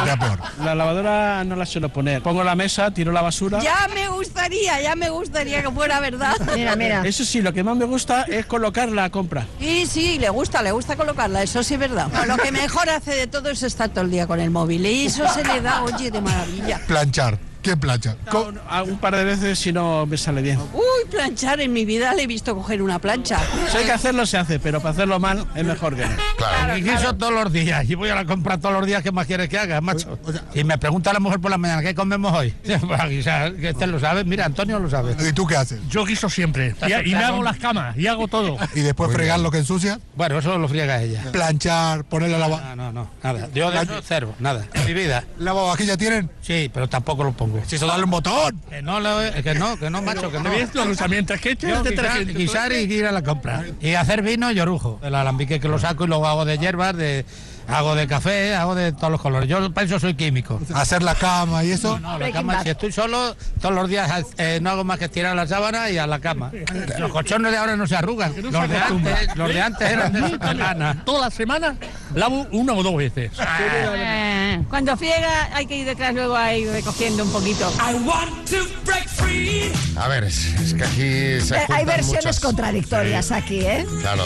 La 0.63 0.75
lavadora 0.75 1.43
no 1.43 1.55
la 1.55 1.65
suelo 1.65 1.89
poner. 1.89 2.21
Pongo 2.21 2.43
la 2.43 2.55
mesa, 2.55 2.91
tiro 2.91 3.11
la 3.11 3.21
basura. 3.21 3.59
Ya 3.59 3.87
me 3.93 4.09
gustaría, 4.09 4.81
ya 4.81 4.95
me 4.95 5.09
gustaría 5.09 5.61
que 5.61 5.71
fuera 5.71 5.99
verdad. 5.99 6.35
Mira, 6.55 6.75
mira. 6.75 7.01
Eso 7.05 7.23
sí, 7.23 7.41
lo 7.41 7.53
que 7.53 7.63
más 7.63 7.77
me 7.77 7.85
gusta 7.85 8.23
es 8.23 8.45
colocar 8.45 8.89
la 8.89 9.09
compra. 9.09 9.45
Sí, 9.59 9.85
sí, 9.85 10.19
le 10.19 10.29
gusta, 10.29 10.61
le 10.61 10.71
gusta 10.71 10.95
colocarla, 10.95 11.43
eso 11.43 11.63
sí 11.63 11.75
es 11.75 11.79
verdad. 11.79 12.07
No, 12.11 12.25
lo 12.25 12.37
que 12.37 12.51
mejor 12.51 12.89
hace 12.89 13.15
de 13.15 13.27
todo 13.27 13.49
es 13.49 13.63
estar 13.63 13.89
todo 13.89 14.03
el 14.03 14.11
día 14.11 14.27
con 14.27 14.39
el 14.39 14.49
móvil 14.49 14.85
y 14.85 15.05
eso 15.05 15.27
se 15.29 15.43
le 15.43 15.61
da, 15.61 15.83
oye, 15.83 16.11
de 16.11 16.21
maravilla. 16.21 16.81
Planchar. 16.87 17.37
¿Quién 17.67 17.81
plancha? 17.81 18.15
No, 18.31 18.53
no, 18.53 18.61
a 18.69 18.81
un 18.83 18.97
par 18.97 19.13
de 19.13 19.25
veces 19.25 19.59
si 19.59 19.73
no 19.73 20.05
me 20.05 20.17
sale 20.17 20.41
bien. 20.41 20.57
Uy, 20.73 21.11
planchar, 21.11 21.59
en 21.59 21.73
mi 21.73 21.83
vida 21.83 22.13
le 22.13 22.23
he 22.23 22.27
visto 22.27 22.55
coger 22.55 22.81
una 22.81 22.97
plancha. 22.97 23.41
Si 23.69 23.75
hay 23.75 23.83
que 23.83 23.91
hacerlo, 23.91 24.25
se 24.25 24.37
hace, 24.37 24.57
pero 24.57 24.79
para 24.79 24.91
hacerlo 24.91 25.19
mal 25.19 25.45
es 25.53 25.65
mejor 25.65 25.93
que 25.97 26.05
no. 26.05 26.15
Claro. 26.37 26.77
Y 26.77 26.87
eso 26.87 27.13
todos 27.17 27.33
los 27.33 27.51
días. 27.51 27.89
Y 27.89 27.95
voy 27.95 28.07
a 28.07 28.15
la 28.15 28.23
compra 28.23 28.57
todos 28.57 28.75
los 28.75 28.85
días. 28.85 29.03
¿Qué 29.03 29.11
más 29.11 29.27
quieres 29.27 29.49
que 29.49 29.59
haga, 29.59 29.81
macho? 29.81 30.17
Y 30.53 30.63
me 30.63 30.77
pregunta 30.77 31.11
la 31.11 31.19
mujer 31.19 31.41
por 31.41 31.51
la 31.51 31.57
mañana, 31.57 31.81
¿qué 31.81 31.93
comemos 31.93 32.31
hoy? 32.33 32.53
Pues 32.87 33.09
guisar, 33.09 33.53
que 33.55 33.69
este 33.69 33.85
lo 33.85 33.99
sabe. 33.99 34.23
Mira, 34.23 34.45
Antonio 34.45 34.79
lo 34.79 34.89
sabe. 34.89 35.17
¿Y 35.27 35.33
tú 35.33 35.45
qué 35.45 35.57
haces? 35.57 35.81
Yo 35.89 36.05
guiso 36.05 36.29
siempre. 36.29 36.73
Y, 36.87 37.09
y 37.09 37.15
me 37.15 37.23
hago 37.25 37.43
las 37.43 37.57
camas, 37.57 37.97
y 37.97 38.07
hago 38.07 38.29
todo. 38.29 38.57
¿Y 38.75 38.79
después 38.79 39.11
fregar 39.11 39.41
lo 39.41 39.51
que 39.51 39.57
ensucia? 39.57 39.99
Bueno, 40.15 40.39
eso 40.39 40.57
lo 40.57 40.69
friega 40.69 41.01
ella. 41.01 41.25
Planchar, 41.33 42.05
ponerle 42.05 42.39
la 42.39 42.47
No, 42.47 42.75
no, 42.77 42.93
no, 42.93 43.09
nada. 43.21 43.49
Yo 43.53 43.71
de 43.71 43.81
eso, 43.81 43.99
cero, 44.03 44.35
nada. 44.39 44.65
En 44.73 44.85
mi 44.85 44.93
vida. 44.93 45.25
¿Lavavajillas 45.37 45.97
tienen? 45.97 46.29
Sí, 46.41 46.71
pero 46.73 46.87
tampoco 46.87 47.25
lo 47.25 47.33
pongo. 47.33 47.56
Si 47.65 47.75
eso 47.77 47.87
darle 47.87 48.03
un 48.05 48.11
botón. 48.11 48.61
Que 48.69 48.81
no, 48.81 48.99
lo- 48.99 49.19
que 49.43 49.55
no, 49.55 49.77
que 49.77 49.89
no, 49.89 50.01
macho, 50.01 50.31
que 50.31 50.39
no. 50.39 50.49
¿Ves 50.49 50.73
los 50.75 50.87
usamientos 50.87 51.39
que 51.39 51.49
he 51.49 51.51
hecho? 51.53 51.67
Yo 51.67 51.77
Este 51.77 51.91
guisar, 51.91 52.25
guisar 52.25 52.71
y 52.73 52.75
ir 52.93 53.05
a 53.05 53.11
la 53.11 53.23
compra. 53.23 53.65
Y 53.81 53.93
hacer 53.95 54.21
vino 54.21 54.51
y 54.51 54.59
orujo. 54.59 54.99
El 55.03 55.15
alambique 55.15 55.59
que 55.59 55.67
lo 55.67 55.79
saco 55.79 56.05
y 56.05 56.07
luego 56.07 56.27
hago 56.27 56.45
de 56.45 56.57
hierbas, 56.57 56.95
de, 56.95 57.25
hago 57.67 57.95
de 57.95 58.07
café, 58.07 58.55
hago 58.55 58.75
de 58.75 58.91
todos 58.91 59.11
los 59.11 59.21
colores. 59.21 59.49
Yo 59.49 59.71
para 59.73 59.85
eso 59.85 59.99
soy 59.99 60.13
químico. 60.15 60.59
Hacer 60.73 61.03
la 61.03 61.15
cama 61.15 61.63
y 61.63 61.71
eso. 61.71 61.99
No, 61.99 62.17
la 62.17 62.31
cama, 62.31 62.63
si 62.63 62.69
estoy 62.69 62.91
solo, 62.91 63.35
todos 63.61 63.75
los 63.75 63.89
días 63.89 64.25
eh, 64.37 64.59
no 64.61 64.71
hago 64.71 64.83
más 64.83 64.99
que 64.99 65.05
estirar 65.05 65.35
la 65.35 65.47
sábana 65.47 65.89
y 65.89 65.97
a 65.97 66.07
la 66.07 66.19
cama. 66.19 66.51
Los 66.99 67.11
colchones 67.11 67.51
de 67.51 67.57
ahora 67.57 67.75
no 67.75 67.87
se 67.87 67.95
arrugan. 67.95 68.33
no 68.35 68.51
Los 68.51 68.61
se 68.61 68.67
de 68.67 68.77
antes, 68.77 69.35
los 69.35 69.53
de 69.53 69.61
antes 69.61 69.89
eran 69.89 70.13
de 70.13 70.53
lana. 70.53 71.03
Toda 71.05 71.25
la 71.25 71.31
semana 71.31 71.75
lavo 72.13 72.47
una 72.51 72.73
o 72.73 72.83
dos 72.83 72.95
veces. 72.95 73.31
Eh, 73.95 74.63
Cuando 74.69 74.95
friega 74.97 75.49
hay 75.53 75.65
que 75.65 75.77
ir 75.77 75.85
detrás 75.85 76.13
luego 76.13 76.35
ahí 76.35 76.65
recogiendo 76.65 77.23
un 77.23 77.31
poquito. 77.31 77.71
A 79.97 80.07
ver, 80.07 80.25
es, 80.25 80.73
que 80.77 80.83
aquí 80.83 81.45
se 81.45 81.55
Eh, 81.57 81.65
Hay 81.69 81.83
versiones 81.85 82.23
muchas- 82.25 82.39
contradictorias 82.39 83.31
aquí, 83.31 83.61
¿eh? 83.61 83.85
Claro, 84.01 84.23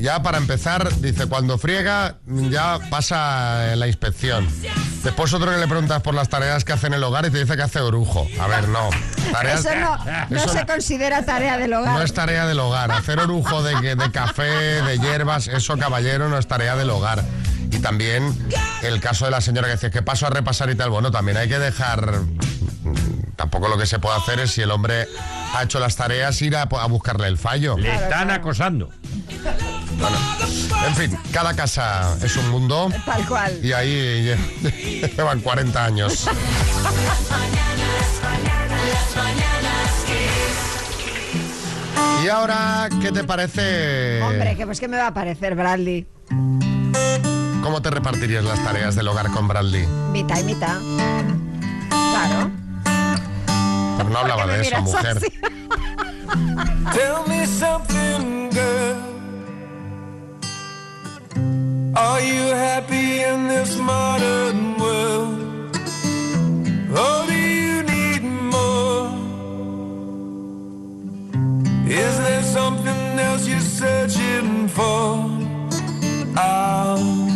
ya 0.00 0.20
para 0.22 0.38
empezar, 0.38 0.92
dice, 0.96 1.26
cuando 1.26 1.58
friega 1.58 2.16
ya 2.26 2.78
pasa 2.90 3.72
en 3.72 3.78
la 3.80 3.86
inspección. 3.86 4.48
Después 5.04 5.32
otro 5.32 5.52
que 5.52 5.58
le 5.58 5.68
preguntas 5.68 6.02
por 6.02 6.14
las 6.14 6.28
tareas 6.28 6.64
que 6.64 6.72
hace 6.72 6.88
en 6.88 6.94
el 6.94 7.04
hogar 7.04 7.24
y 7.26 7.30
te 7.30 7.38
dice 7.38 7.56
que 7.56 7.62
hace 7.62 7.78
orujo. 7.80 8.26
A 8.40 8.48
ver, 8.48 8.68
no. 8.68 8.90
Tareas- 9.32 9.60
Eso 9.64 9.76
no, 9.76 9.96
no 10.30 10.36
eso 10.42 10.48
se 10.52 10.66
considera 10.66 11.22
tarea 11.24 11.56
del 11.58 11.72
hogar. 11.72 11.92
no 11.92 12.02
es 12.02 12.12
tarea 12.12 12.46
del 12.46 12.58
hogar. 12.58 12.90
Hacer 12.90 13.20
orujo 13.20 13.62
de, 13.62 13.94
de 13.94 14.10
café, 14.10 14.42
de 14.82 14.98
hierbas, 14.98 15.46
eso, 15.46 15.78
caballero, 15.78 16.28
no 16.28 16.36
es 16.38 16.48
tarea 16.48 16.74
del 16.74 16.90
hogar. 16.90 17.22
Y 17.70 17.78
también 17.78 18.34
el 18.82 19.00
caso 19.00 19.24
de 19.24 19.30
la 19.30 19.40
señora 19.40 19.68
que 19.68 19.74
dice 19.74 19.90
que 19.90 20.02
paso 20.02 20.26
a 20.26 20.30
repasar 20.30 20.70
y 20.70 20.74
tal. 20.74 20.90
Bueno, 20.90 21.10
también 21.10 21.36
hay 21.36 21.48
que 21.48 21.58
dejar. 21.58 22.20
Tampoco 23.36 23.68
lo 23.68 23.76
que 23.76 23.86
se 23.86 23.98
puede 23.98 24.16
hacer 24.16 24.40
es 24.40 24.52
si 24.52 24.62
el 24.62 24.70
hombre 24.70 25.06
ha 25.54 25.62
hecho 25.62 25.78
las 25.78 25.94
tareas, 25.96 26.40
ir 26.42 26.56
a, 26.56 26.62
a 26.62 26.86
buscarle 26.86 27.28
el 27.28 27.36
fallo. 27.38 27.76
Le 27.76 27.94
están 27.94 28.30
acosando. 28.30 28.90
Bueno, 29.98 30.16
en 30.86 30.94
fin, 30.94 31.18
cada 31.32 31.54
casa 31.54 32.16
es 32.22 32.36
un 32.36 32.48
mundo. 32.50 32.90
Tal 33.04 33.26
cual. 33.26 33.58
Y 33.64 33.72
ahí 33.72 34.26
lle- 34.62 35.10
llevan 35.16 35.40
40 35.40 35.84
años. 35.84 36.26
Y 42.24 42.28
ahora, 42.28 42.88
¿qué 43.00 43.12
te 43.12 43.24
parece? 43.24 44.20
Hombre, 44.22 44.56
que 44.56 44.66
pues 44.66 44.80
que 44.80 44.88
me 44.88 44.96
va 44.96 45.08
a 45.08 45.14
parecer 45.14 45.54
Bradley. 45.54 46.06
¿Cómo 47.66 47.82
te 47.82 47.90
repartirías 47.90 48.44
las 48.44 48.62
tareas 48.62 48.94
del 48.94 49.08
hogar 49.08 49.28
con 49.32 49.48
Bradley? 49.48 49.88
Mitad 50.12 50.38
y 50.38 50.44
mitad. 50.44 50.78
Claro. 51.88 52.48
Pero 53.96 54.08
no 54.08 54.18
hablaba 54.20 54.42
¿Por 54.42 54.52
qué 54.52 54.56
de 54.58 54.62
eso, 54.62 54.82
mujer. 54.82 55.18
Tell 56.92 57.26
me 57.26 57.44
something, 57.44 58.50
girl. 58.50 58.96
Are 61.96 62.22
you 62.22 62.54
happy 62.54 63.24
in 63.24 63.48
this 63.48 63.76
modern 63.76 64.76
world? 64.78 65.76
Or 66.96 67.26
do 67.26 67.34
you 67.34 67.82
need 67.82 68.22
more? 68.22 69.10
Is 71.88 72.16
there 72.16 72.44
something 72.44 73.18
else 73.18 73.48
you're 73.48 73.58
searching 73.58 74.68
for? 74.68 75.28
I'm 76.38 77.35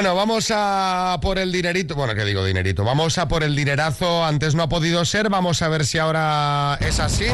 Bueno, 0.00 0.14
vamos 0.14 0.50
a 0.50 1.18
por 1.20 1.38
el 1.38 1.52
dinerito. 1.52 1.94
Bueno, 1.94 2.14
¿qué 2.14 2.24
digo 2.24 2.42
dinerito? 2.42 2.84
Vamos 2.84 3.18
a 3.18 3.28
por 3.28 3.42
el 3.42 3.54
dinerazo. 3.54 4.24
Antes 4.24 4.54
no 4.54 4.62
ha 4.62 4.68
podido 4.70 5.04
ser. 5.04 5.28
Vamos 5.28 5.60
a 5.60 5.68
ver 5.68 5.84
si 5.84 5.98
ahora 5.98 6.78
es 6.80 6.98
así. 7.00 7.26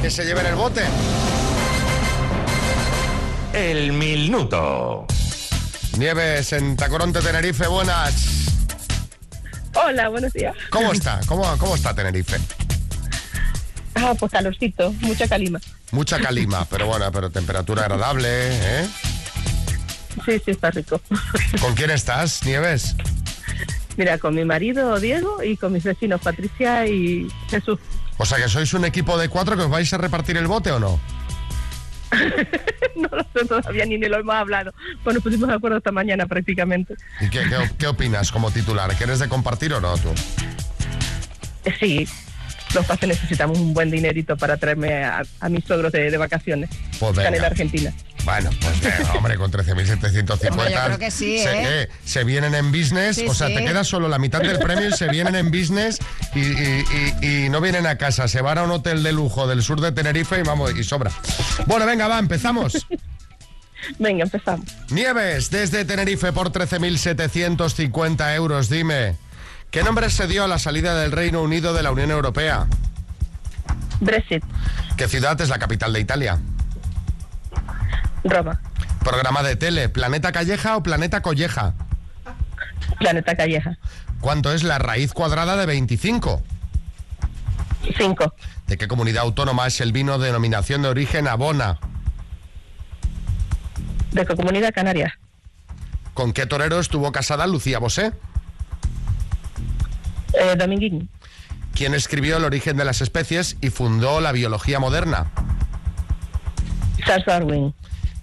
Que 0.00 0.08
se 0.08 0.24
lleven 0.24 0.46
el 0.46 0.54
bote. 0.54 0.82
El 3.52 3.90
minuto. 3.90 5.04
Nieves 5.96 6.52
en 6.52 6.76
Tacoronte, 6.76 7.18
Tenerife. 7.22 7.66
Buenas. 7.66 8.14
Hola, 9.74 10.10
buenos 10.10 10.32
días. 10.32 10.54
¿Cómo 10.70 10.92
está? 10.92 11.18
¿Cómo, 11.26 11.42
cómo 11.58 11.74
está 11.74 11.92
Tenerife? 11.92 12.36
Ah, 13.96 14.14
pues 14.16 14.30
calorcito, 14.30 14.92
mucha 15.00 15.26
calima. 15.26 15.58
Mucha 15.90 16.20
calima, 16.20 16.64
pero 16.66 16.86
bueno, 16.86 17.10
pero 17.10 17.30
temperatura 17.30 17.82
agradable, 17.82 18.28
¿eh? 18.30 18.88
Sí, 20.28 20.38
sí, 20.44 20.50
está 20.50 20.70
rico. 20.70 21.00
¿Con 21.60 21.74
quién 21.74 21.90
estás, 21.90 22.44
Nieves? 22.44 22.94
Mira, 23.96 24.18
con 24.18 24.34
mi 24.34 24.44
marido 24.44 25.00
Diego 25.00 25.42
y 25.42 25.56
con 25.56 25.72
mis 25.72 25.84
vecinos 25.84 26.20
Patricia 26.20 26.86
y 26.86 27.26
Jesús. 27.48 27.78
O 28.18 28.26
sea 28.26 28.36
que 28.36 28.48
sois 28.48 28.74
un 28.74 28.84
equipo 28.84 29.16
de 29.16 29.28
cuatro 29.30 29.56
que 29.56 29.62
os 29.62 29.70
vais 29.70 29.90
a 29.92 29.96
repartir 29.98 30.36
el 30.36 30.46
bote 30.46 30.70
o 30.70 30.78
no? 30.78 31.00
No 32.96 33.08
lo 33.16 33.22
sé 33.32 33.46
todavía 33.46 33.84
ni, 33.86 33.96
ni 33.96 34.08
lo 34.08 34.18
hemos 34.18 34.34
hablado. 34.34 34.74
Pues 35.04 35.14
nos 35.14 35.22
pusimos 35.22 35.48
de 35.48 35.54
acuerdo 35.54 35.78
esta 35.78 35.92
mañana 35.92 36.26
prácticamente. 36.26 36.94
¿Y 37.20 37.28
qué, 37.30 37.42
qué- 37.48 37.70
qué 37.78 37.86
opinas 37.86 38.32
como 38.32 38.50
titular? 38.50 38.92
¿Quieres 38.96 39.20
de 39.20 39.28
compartir 39.28 39.72
o 39.72 39.80
no 39.80 39.96
tú? 39.98 40.12
Sí, 41.78 42.08
los 42.74 42.84
pases 42.86 43.08
necesitamos 43.08 43.58
un 43.58 43.72
buen 43.74 43.90
dinerito 43.90 44.36
para 44.36 44.56
traerme 44.56 45.04
a, 45.04 45.22
a 45.40 45.48
mis 45.48 45.64
suegros 45.64 45.92
de, 45.92 46.10
de 46.10 46.16
vacaciones. 46.16 46.70
Pues 46.98 47.10
Están 47.12 47.26
en 47.26 47.32
venga. 47.32 47.46
Argentina. 47.46 47.92
Bueno, 48.24 48.50
pues 48.60 48.80
venga, 48.80 49.12
hombre, 49.16 49.36
con 49.36 49.50
13.750. 49.50 50.50
Hombre, 50.50 50.70
yo 50.72 50.84
creo 50.84 50.98
que 50.98 51.10
sí, 51.10 51.38
se, 51.38 51.50
¿eh? 51.50 51.82
eh, 51.82 51.88
se 52.04 52.24
vienen 52.24 52.54
en 52.54 52.70
business, 52.72 53.16
Sí, 53.16 53.26
o 53.26 53.34
sea, 53.34 53.46
sí. 53.48 53.54
te 53.54 53.64
queda 53.64 53.84
solo 53.84 54.08
la 54.08 54.18
mitad 54.18 54.40
del 54.40 54.58
premio 54.58 54.88
y 54.88 54.92
se 54.92 55.08
vienen 55.08 55.34
en 55.34 55.50
business 55.50 55.98
y, 56.34 56.40
y- 56.40 56.84
y- 57.22 57.44
y 57.46 57.48
no 57.48 57.60
vienen 57.60 57.86
a 57.86 57.96
casa, 57.96 58.28
se 58.28 58.42
van 58.42 58.58
a 58.58 58.64
un 58.64 58.70
hotel 58.72 59.02
de 59.02 59.12
lujo 59.12 59.46
del 59.46 59.62
sur 59.62 59.80
de 59.80 59.92
Tenerife 59.92 60.38
y 60.38 60.42
vamos, 60.42 60.76
y 60.76 60.84
sobra. 60.84 61.10
Bueno, 61.66 61.86
venga, 61.86 62.06
va, 62.08 62.18
empezamos. 62.18 62.86
Venga, 63.98 64.24
empezamos. 64.24 64.66
Nieves, 64.90 65.50
desde 65.50 65.84
Tenerife 65.84 66.32
por 66.32 66.50
13.750 66.52 68.34
euros, 68.34 68.68
dime. 68.68 69.16
¿Qué 69.70 69.82
nombre 69.82 70.08
se 70.10 70.26
dio 70.26 70.44
a 70.44 70.48
la 70.48 70.58
salida 70.58 70.94
del 70.98 71.12
Reino 71.12 71.42
Unido 71.42 71.74
de 71.74 71.82
la 71.82 71.90
Unión 71.90 72.10
Europea? 72.10 72.66
Brexit, 74.00 74.42
¿Qué 74.96 75.08
ciudad 75.08 75.40
es 75.40 75.48
la 75.48 75.58
capital 75.58 75.92
de 75.92 76.00
Italia? 76.00 76.38
Roma, 78.24 78.60
Programa 79.04 79.42
de 79.42 79.56
tele, 79.56 79.88
¿Planeta 79.88 80.32
Calleja 80.32 80.76
o 80.76 80.82
Planeta 80.82 81.20
Colleja? 81.22 81.74
Planeta 82.98 83.36
Calleja, 83.36 83.76
¿Cuánto 84.20 84.52
es 84.52 84.62
la 84.62 84.78
raíz 84.78 85.12
cuadrada 85.12 85.56
de 85.56 85.66
25? 85.66 86.42
5, 87.96 88.34
¿De 88.66 88.76
qué 88.76 88.88
comunidad 88.88 89.22
autónoma 89.22 89.66
es 89.66 89.80
el 89.80 89.92
vino 89.92 90.18
denominación 90.18 90.82
de 90.82 90.88
origen 90.88 91.28
Abona? 91.28 91.78
de 94.12 94.24
qué 94.24 94.34
comunidad 94.34 94.72
canaria, 94.74 95.18
¿Con 96.14 96.32
qué 96.32 96.46
torero 96.46 96.80
estuvo 96.80 97.12
casada 97.12 97.46
Lucía 97.46 97.78
Bosé? 97.78 98.12
Eh, 100.38 100.56
Dominguín, 100.56 101.08
¿Quién 101.74 101.94
escribió 101.94 102.38
El 102.38 102.44
origen 102.44 102.76
de 102.76 102.84
las 102.84 103.00
especies 103.00 103.56
y 103.60 103.70
fundó 103.70 104.20
la 104.20 104.32
biología 104.32 104.80
moderna? 104.80 105.30
Charles 107.04 107.26
Darwin, 107.26 107.74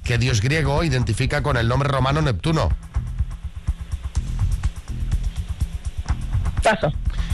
¿Qué 0.04 0.18
dios 0.18 0.42
griego 0.42 0.84
identifica 0.84 1.42
con 1.42 1.58
el 1.58 1.68
nombre 1.68 1.90
romano 1.90 2.22
Neptuno? 2.22 2.70
Paso, 6.64 6.92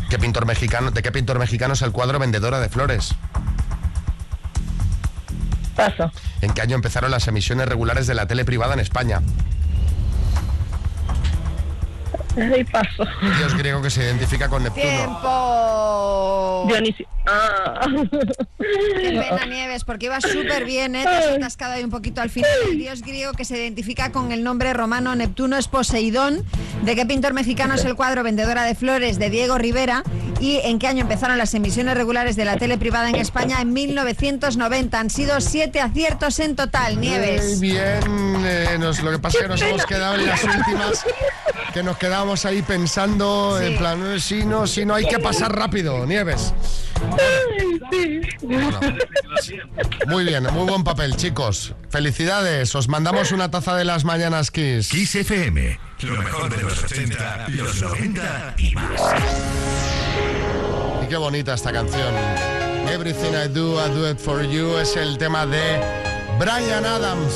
¿Qué 0.10 0.20
pintor 0.20 0.46
mexicano, 0.46 0.92
¿De 0.92 1.02
qué 1.02 1.12
pintor 1.12 1.40
mexicano 1.40 1.74
es 1.74 1.82
el 1.82 1.92
cuadro 1.92 2.20
Vendedora 2.20 2.60
de 2.60 2.70
Flores? 2.70 3.16
Paso, 5.76 6.12
¿En 6.42 6.54
qué 6.54 6.62
año 6.62 6.76
empezaron 6.76 7.12
las 7.12 7.28
emisiones 7.28 7.68
regulares 7.68 8.08
de 8.08 8.14
la 8.14 8.28
tele 8.28 8.46
privada 8.46 8.74
en 8.74 8.80
España? 8.82 9.22
Y 12.58 12.64
paso. 12.64 13.04
Dios 13.38 13.56
griego 13.58 13.82
que 13.82 13.90
se 13.90 14.04
identifica 14.04 14.48
con 14.50 14.64
Neptuno. 14.64 14.84
¡Tiempo! 14.86 16.66
Dionisio. 16.68 17.08
Ah. 17.28 17.88
Qué 18.60 19.12
pena, 19.30 19.46
Nieves, 19.46 19.84
porque 19.84 20.08
iba 20.08 20.20
súper 20.22 20.66
bien, 20.66 20.96
¿eh? 20.96 21.04
Te 21.04 21.10
has 21.10 21.28
atascado 21.28 21.74
ahí 21.74 21.84
un 21.84 21.90
poquito 21.92 22.22
al 22.22 22.30
final. 22.30 22.50
El 22.70 22.78
dios 22.80 23.02
griego 23.02 23.34
que 23.34 23.46
se 23.46 23.58
identifica 23.58 24.12
con 24.12 24.32
el 24.32 24.44
nombre 24.44 24.74
romano 24.74 25.16
Neptuno 25.16 25.58
es 25.58 25.68
Poseidón. 25.68 26.44
¿De 26.84 26.96
qué 26.96 27.06
pintor 27.06 27.34
mexicano 27.34 27.76
es 27.76 27.86
el 27.86 27.96
cuadro 27.96 28.24
Vendedora 28.24 28.64
de 28.64 28.74
Flores 28.76 29.20
de 29.20 29.30
Diego 29.30 29.58
Rivera? 29.58 30.04
¿Y 30.40 30.58
en 30.64 30.80
qué 30.80 30.88
año 30.88 31.02
empezaron 31.02 31.38
las 31.38 31.54
emisiones 31.54 31.96
regulares 31.96 32.36
de 32.36 32.46
la 32.46 32.58
tele 32.58 32.78
privada 32.80 33.10
en 33.10 33.16
España? 33.16 33.62
En 33.62 33.72
1990. 33.74 35.00
Han 35.00 35.10
sido 35.12 35.40
siete 35.42 35.80
aciertos 35.82 36.40
en 36.40 36.56
total, 36.56 37.00
Nieves. 37.00 37.60
Muy 37.60 37.70
bien, 37.70 38.44
eh, 38.46 38.78
nos- 38.80 39.02
lo 39.04 39.12
que 39.12 39.20
pasa 39.20 39.38
es 39.38 39.44
que 39.44 39.50
nos 39.50 39.62
hemos 39.62 39.86
quedado 39.86 40.16
en 40.16 40.26
las 40.26 40.44
últimas, 40.44 41.06
que 41.74 41.84
nos 41.84 41.98
quedábamos 42.22 42.46
ahí 42.46 42.62
pensando, 42.62 43.60
en 43.60 43.80
plan, 43.80 44.14
eh, 44.14 44.20
sí, 44.20 44.46
no, 44.46 44.68
sí, 44.68 44.86
no, 44.86 44.94
hay 44.94 45.08
que 45.08 45.18
pasar 45.18 45.56
rápido, 45.56 46.06
Nieves. 46.06 46.54
Bueno, 48.44 48.80
muy 50.06 50.26
bien, 50.26 50.44
muy 50.54 50.70
buen 50.70 50.84
papel, 50.84 51.16
chicos. 51.16 51.74
Felicidades, 51.90 52.76
os 52.76 52.88
mandamos 52.90 53.32
una 53.32 53.50
taza 53.50 53.76
de 53.76 53.86
las 53.86 54.04
mañanas 54.04 54.52
Kiss. 54.52 54.90
Kiss 54.90 55.16
FM, 55.16 55.80
lo 56.04 56.16
mejor 56.18 56.56
de 56.56 56.62
los 56.62 56.84
80, 56.84 57.48
los 57.50 57.82
90 57.82 58.54
y 58.60 58.76
más. 58.76 59.02
Y 61.04 61.08
qué 61.08 61.18
bonita 61.18 61.56
esta 61.56 61.72
canción. 61.72 62.14
Everything 62.88 63.32
I 63.34 63.48
Do, 63.48 63.84
I 63.84 63.90
Do 63.90 64.12
It 64.12 64.20
For 64.20 64.48
You 64.48 64.78
es 64.78 64.96
el 64.96 65.18
tema 65.18 65.48
de 65.48 65.82
Brian 66.38 66.86
Adams. 66.86 67.34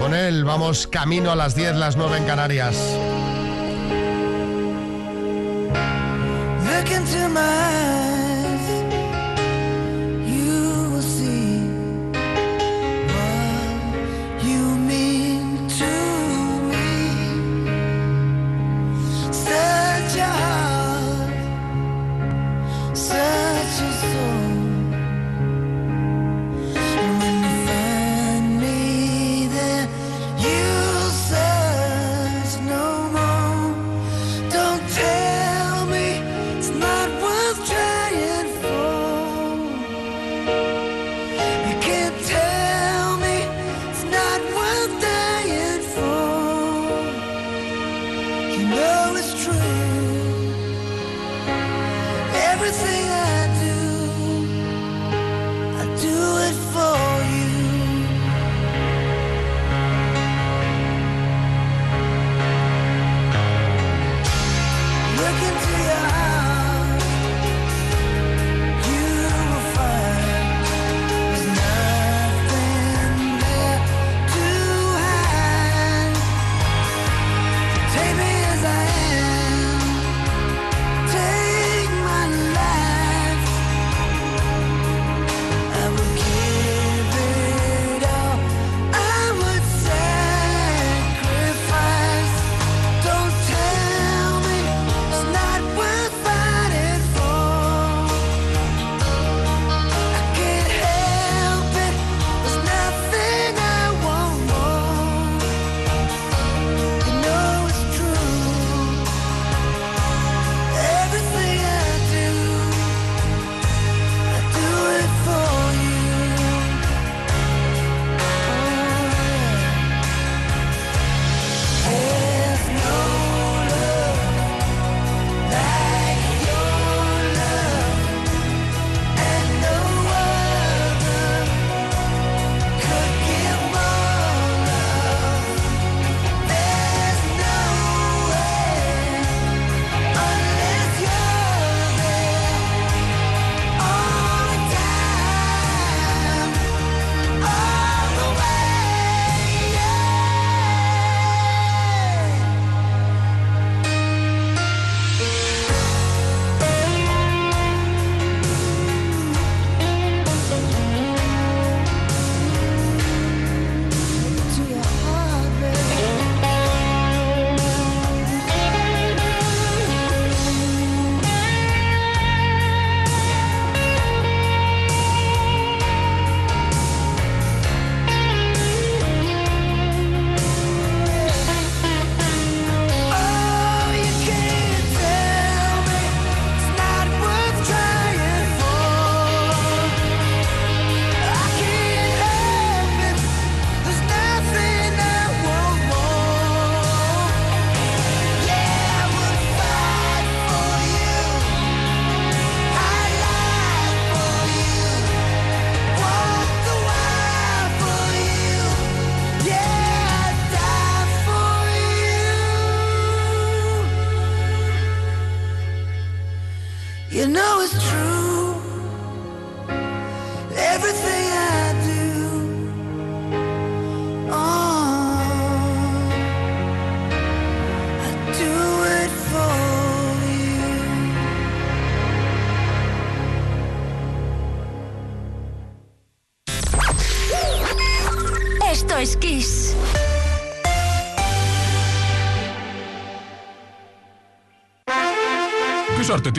Con 0.00 0.16
él 0.16 0.44
vamos 0.44 0.88
camino 0.88 1.30
a 1.30 1.36
las 1.36 1.54
10, 1.54 1.76
las 1.76 1.96
9 1.96 2.18
en 2.18 2.24
Canarias. 2.24 2.76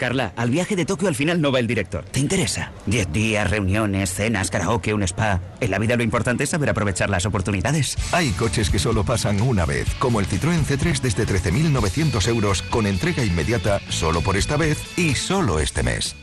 Carla, 0.00 0.32
al 0.34 0.48
viaje 0.48 0.76
de 0.76 0.86
Tokio 0.86 1.08
al 1.08 1.14
final 1.14 1.42
no 1.42 1.52
va 1.52 1.58
el 1.58 1.66
director. 1.66 2.06
¿Te 2.06 2.20
interesa? 2.20 2.72
Diez 2.86 3.12
días, 3.12 3.50
reuniones, 3.50 4.14
cenas, 4.14 4.50
karaoke, 4.50 4.94
un 4.94 5.02
spa. 5.02 5.42
En 5.60 5.70
la 5.70 5.78
vida 5.78 5.94
lo 5.94 6.02
importante 6.02 6.44
es 6.44 6.50
saber 6.50 6.70
aprovechar 6.70 7.10
las 7.10 7.26
oportunidades. 7.26 7.98
Hay 8.12 8.30
coches 8.30 8.70
que 8.70 8.78
solo 8.78 9.04
pasan 9.04 9.42
una 9.42 9.66
vez, 9.66 9.94
como 9.98 10.18
el 10.18 10.26
Citroën 10.26 10.64
C3 10.64 11.02
desde 11.02 11.26
13.900 11.26 12.28
euros 12.28 12.62
con 12.62 12.86
entrega 12.86 13.22
inmediata 13.22 13.82
solo 13.90 14.22
por 14.22 14.38
esta 14.38 14.56
vez 14.56 14.78
y 14.96 15.14
solo 15.14 15.60
este 15.60 15.82
mes. 15.82 16.16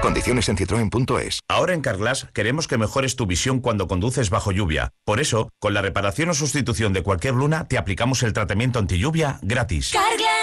Condiciones 0.00 0.48
en 0.48 0.56
citroen.es. 0.56 1.40
Ahora 1.48 1.74
en 1.74 1.80
Carglass 1.80 2.28
queremos 2.32 2.68
que 2.68 2.78
mejores 2.78 3.16
tu 3.16 3.26
visión 3.26 3.58
cuando 3.58 3.88
conduces 3.88 4.30
bajo 4.30 4.52
lluvia. 4.52 4.90
Por 5.04 5.18
eso, 5.18 5.48
con 5.58 5.74
la 5.74 5.82
reparación 5.82 6.30
o 6.30 6.34
sustitución 6.34 6.92
de 6.92 7.02
cualquier 7.02 7.34
luna, 7.34 7.66
te 7.66 7.78
aplicamos 7.78 8.22
el 8.22 8.32
tratamiento 8.32 8.78
anti 8.78 8.98
lluvia 8.98 9.40
gratis. 9.42 9.92
Carglass 9.92 10.41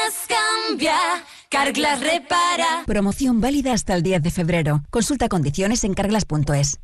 cambia, 0.70 0.96
Carglass 1.50 2.00
repara. 2.00 2.84
Promoción 2.86 3.42
válida 3.42 3.74
hasta 3.74 3.96
el 3.96 4.04
10 4.04 4.22
de 4.22 4.32
febrero. 4.32 4.84
Consulta 4.90 5.30
condiciones 5.30 5.84
en 5.84 5.94
carglass.es. 5.94 6.80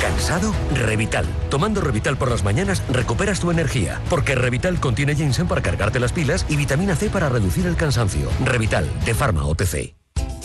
¿Cansado? 0.00 0.54
Revital. 0.74 1.26
Tomando 1.50 1.80
Revital 1.80 2.16
por 2.16 2.30
las 2.30 2.42
mañanas 2.42 2.82
recuperas 2.90 3.40
tu 3.40 3.50
energía, 3.50 4.00
porque 4.08 4.34
Revital 4.34 4.80
contiene 4.80 5.14
ginseng 5.14 5.46
para 5.46 5.62
cargarte 5.62 6.00
las 6.00 6.12
pilas 6.12 6.46
y 6.48 6.56
vitamina 6.56 6.96
C 6.96 7.10
para 7.10 7.28
reducir 7.28 7.66
el 7.66 7.76
cansancio. 7.76 8.28
Revital, 8.44 8.88
de 9.04 9.14
Pharma 9.14 9.44
OTC. 9.46 9.99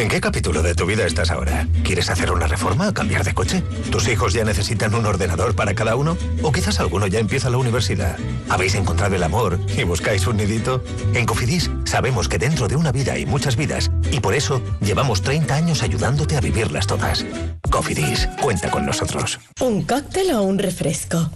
¿En 0.00 0.08
qué 0.08 0.18
capítulo 0.18 0.62
de 0.62 0.74
tu 0.74 0.86
vida 0.86 1.04
estás 1.04 1.30
ahora? 1.30 1.68
¿Quieres 1.84 2.08
hacer 2.08 2.32
una 2.32 2.46
reforma 2.46 2.88
o 2.88 2.94
cambiar 2.94 3.22
de 3.22 3.34
coche? 3.34 3.62
¿Tus 3.90 4.08
hijos 4.08 4.32
ya 4.32 4.44
necesitan 4.44 4.94
un 4.94 5.04
ordenador 5.04 5.54
para 5.54 5.74
cada 5.74 5.94
uno? 5.94 6.16
¿O 6.42 6.50
quizás 6.52 6.80
alguno 6.80 7.06
ya 7.06 7.18
empieza 7.18 7.50
la 7.50 7.58
universidad? 7.58 8.16
¿Habéis 8.48 8.76
encontrado 8.76 9.14
el 9.14 9.22
amor 9.22 9.60
y 9.76 9.82
buscáis 9.82 10.26
un 10.26 10.38
nidito? 10.38 10.82
En 11.12 11.26
Cofidis 11.26 11.70
sabemos 11.84 12.30
que 12.30 12.38
dentro 12.38 12.66
de 12.66 12.76
una 12.76 12.92
vida 12.92 13.12
hay 13.12 13.26
muchas 13.26 13.56
vidas 13.56 13.90
y 14.10 14.20
por 14.20 14.32
eso 14.32 14.62
llevamos 14.80 15.20
30 15.20 15.54
años 15.54 15.82
ayudándote 15.82 16.34
a 16.34 16.40
vivirlas 16.40 16.86
todas. 16.86 17.26
Cofidis, 17.70 18.26
cuenta 18.40 18.70
con 18.70 18.86
nosotros. 18.86 19.38
¿Un 19.60 19.82
cóctel 19.82 20.32
o 20.32 20.40
un 20.40 20.58
refresco? 20.58 21.30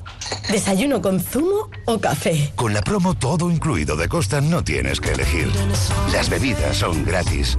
¿Desayuno 0.50 1.02
con 1.02 1.20
zumo 1.20 1.68
o 1.84 2.00
café? 2.00 2.50
Con 2.56 2.72
la 2.72 2.80
promo 2.80 3.12
todo 3.12 3.50
incluido 3.50 3.94
de 3.94 4.08
Costa 4.08 4.40
no 4.40 4.64
tienes 4.64 5.02
que 5.02 5.12
elegir. 5.12 5.50
Las 6.14 6.30
bebidas 6.30 6.78
son 6.78 7.04
gratis. 7.04 7.58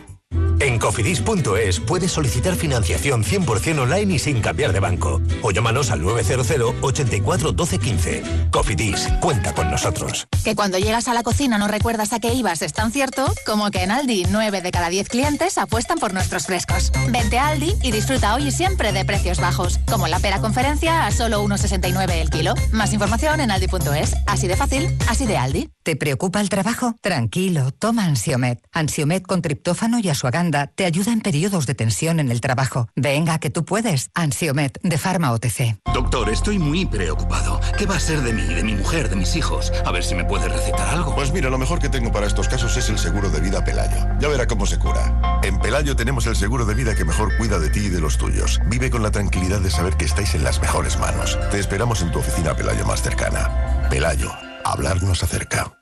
En 0.61 0.77
cofidis.es 0.77 1.79
puedes 1.79 2.11
solicitar 2.11 2.53
financiación 2.53 3.23
100% 3.23 3.79
online 3.79 4.13
y 4.13 4.19
sin 4.19 4.41
cambiar 4.41 4.73
de 4.73 4.79
banco. 4.79 5.19
O 5.41 5.49
llámanos 5.49 5.89
al 5.89 6.03
900 6.03 6.75
84 6.81 7.51
12 7.51 7.79
15. 7.79 8.23
Cofidis, 8.51 9.07
cuenta 9.19 9.55
con 9.55 9.71
nosotros. 9.71 10.27
Que 10.43 10.55
cuando 10.55 10.77
llegas 10.77 11.07
a 11.07 11.15
la 11.15 11.23
cocina 11.23 11.57
no 11.57 11.67
recuerdas 11.67 12.13
a 12.13 12.19
qué 12.19 12.35
ibas 12.35 12.61
es 12.61 12.73
tan 12.73 12.91
cierto 12.91 13.25
como 13.43 13.71
que 13.71 13.81
en 13.81 13.89
Aldi 13.89 14.27
9 14.29 14.61
de 14.61 14.69
cada 14.69 14.89
10 14.89 15.09
clientes 15.09 15.57
apuestan 15.57 15.97
por 15.97 16.13
nuestros 16.13 16.45
frescos. 16.45 16.91
Vente 17.09 17.39
a 17.39 17.47
Aldi 17.47 17.73
y 17.81 17.91
disfruta 17.91 18.35
hoy 18.35 18.49
y 18.49 18.51
siempre 18.51 18.91
de 18.91 19.03
precios 19.03 19.39
bajos, 19.39 19.79
como 19.87 20.07
la 20.07 20.19
pera 20.19 20.41
conferencia 20.41 21.07
a 21.07 21.11
solo 21.11 21.43
1,69 21.43 22.11
el 22.21 22.29
kilo. 22.29 22.53
Más 22.71 22.93
información 22.93 23.41
en 23.41 23.49
aldi.es. 23.49 24.13
Así 24.27 24.47
de 24.47 24.55
fácil, 24.55 24.95
así 25.07 25.25
de 25.25 25.37
Aldi. 25.37 25.69
¿Te 25.83 25.95
preocupa 25.95 26.39
el 26.41 26.49
trabajo? 26.49 26.95
Tranquilo, 27.01 27.71
toma 27.71 28.05
Ansiomet. 28.05 28.59
Ansiomet 28.71 29.25
con 29.25 29.41
triptófano 29.41 29.97
y 29.99 30.09
asuaganda 30.09 30.67
te 30.67 30.85
ayuda 30.85 31.11
en 31.11 31.21
periodos 31.21 31.65
de 31.65 31.73
tensión 31.73 32.19
en 32.19 32.29
el 32.29 32.39
trabajo. 32.39 32.87
Venga, 32.95 33.39
que 33.39 33.49
tú 33.49 33.65
puedes. 33.65 34.11
Ansiomet 34.13 34.79
de 34.83 34.97
Pharma 34.99 35.31
OTC. 35.31 35.77
Doctor, 35.91 36.29
estoy 36.29 36.59
muy 36.59 36.85
preocupado. 36.85 37.59
¿Qué 37.79 37.87
va 37.87 37.95
a 37.95 37.99
ser 37.99 38.21
de 38.21 38.31
mí, 38.31 38.43
de 38.43 38.63
mi 38.63 38.75
mujer, 38.75 39.09
de 39.09 39.15
mis 39.15 39.35
hijos? 39.35 39.73
A 39.83 39.91
ver 39.91 40.03
si 40.03 40.13
me 40.13 40.23
puede 40.23 40.49
recetar 40.49 40.87
algo. 40.89 41.15
Pues 41.15 41.33
mira, 41.33 41.49
lo 41.49 41.57
mejor 41.57 41.79
que 41.79 41.89
tengo 41.89 42.11
para 42.11 42.27
estos 42.27 42.47
casos 42.47 42.77
es 42.77 42.89
el 42.89 42.99
seguro 42.99 43.31
de 43.31 43.39
vida 43.39 43.63
Pelayo. 43.63 44.05
Ya 44.19 44.27
verá 44.27 44.45
cómo 44.45 44.67
se 44.67 44.77
cura. 44.77 45.41
En 45.41 45.59
Pelayo 45.59 45.95
tenemos 45.95 46.27
el 46.27 46.35
seguro 46.35 46.65
de 46.65 46.75
vida 46.75 46.93
que 46.93 47.05
mejor 47.05 47.35
cuida 47.37 47.57
de 47.57 47.69
ti 47.71 47.79
y 47.85 47.89
de 47.89 48.01
los 48.01 48.19
tuyos. 48.19 48.59
Vive 48.67 48.91
con 48.91 49.01
la 49.01 49.09
tranquilidad 49.09 49.61
de 49.61 49.71
saber 49.71 49.97
que 49.97 50.05
estáis 50.05 50.35
en 50.35 50.43
las 50.43 50.61
mejores 50.61 50.99
manos. 50.99 51.39
Te 51.49 51.57
esperamos 51.57 52.03
en 52.03 52.11
tu 52.11 52.19
oficina 52.19 52.55
Pelayo 52.55 52.85
más 52.85 53.01
cercana. 53.01 53.87
Pelayo, 53.89 54.31
hablarnos 54.63 55.23
acerca. 55.23 55.80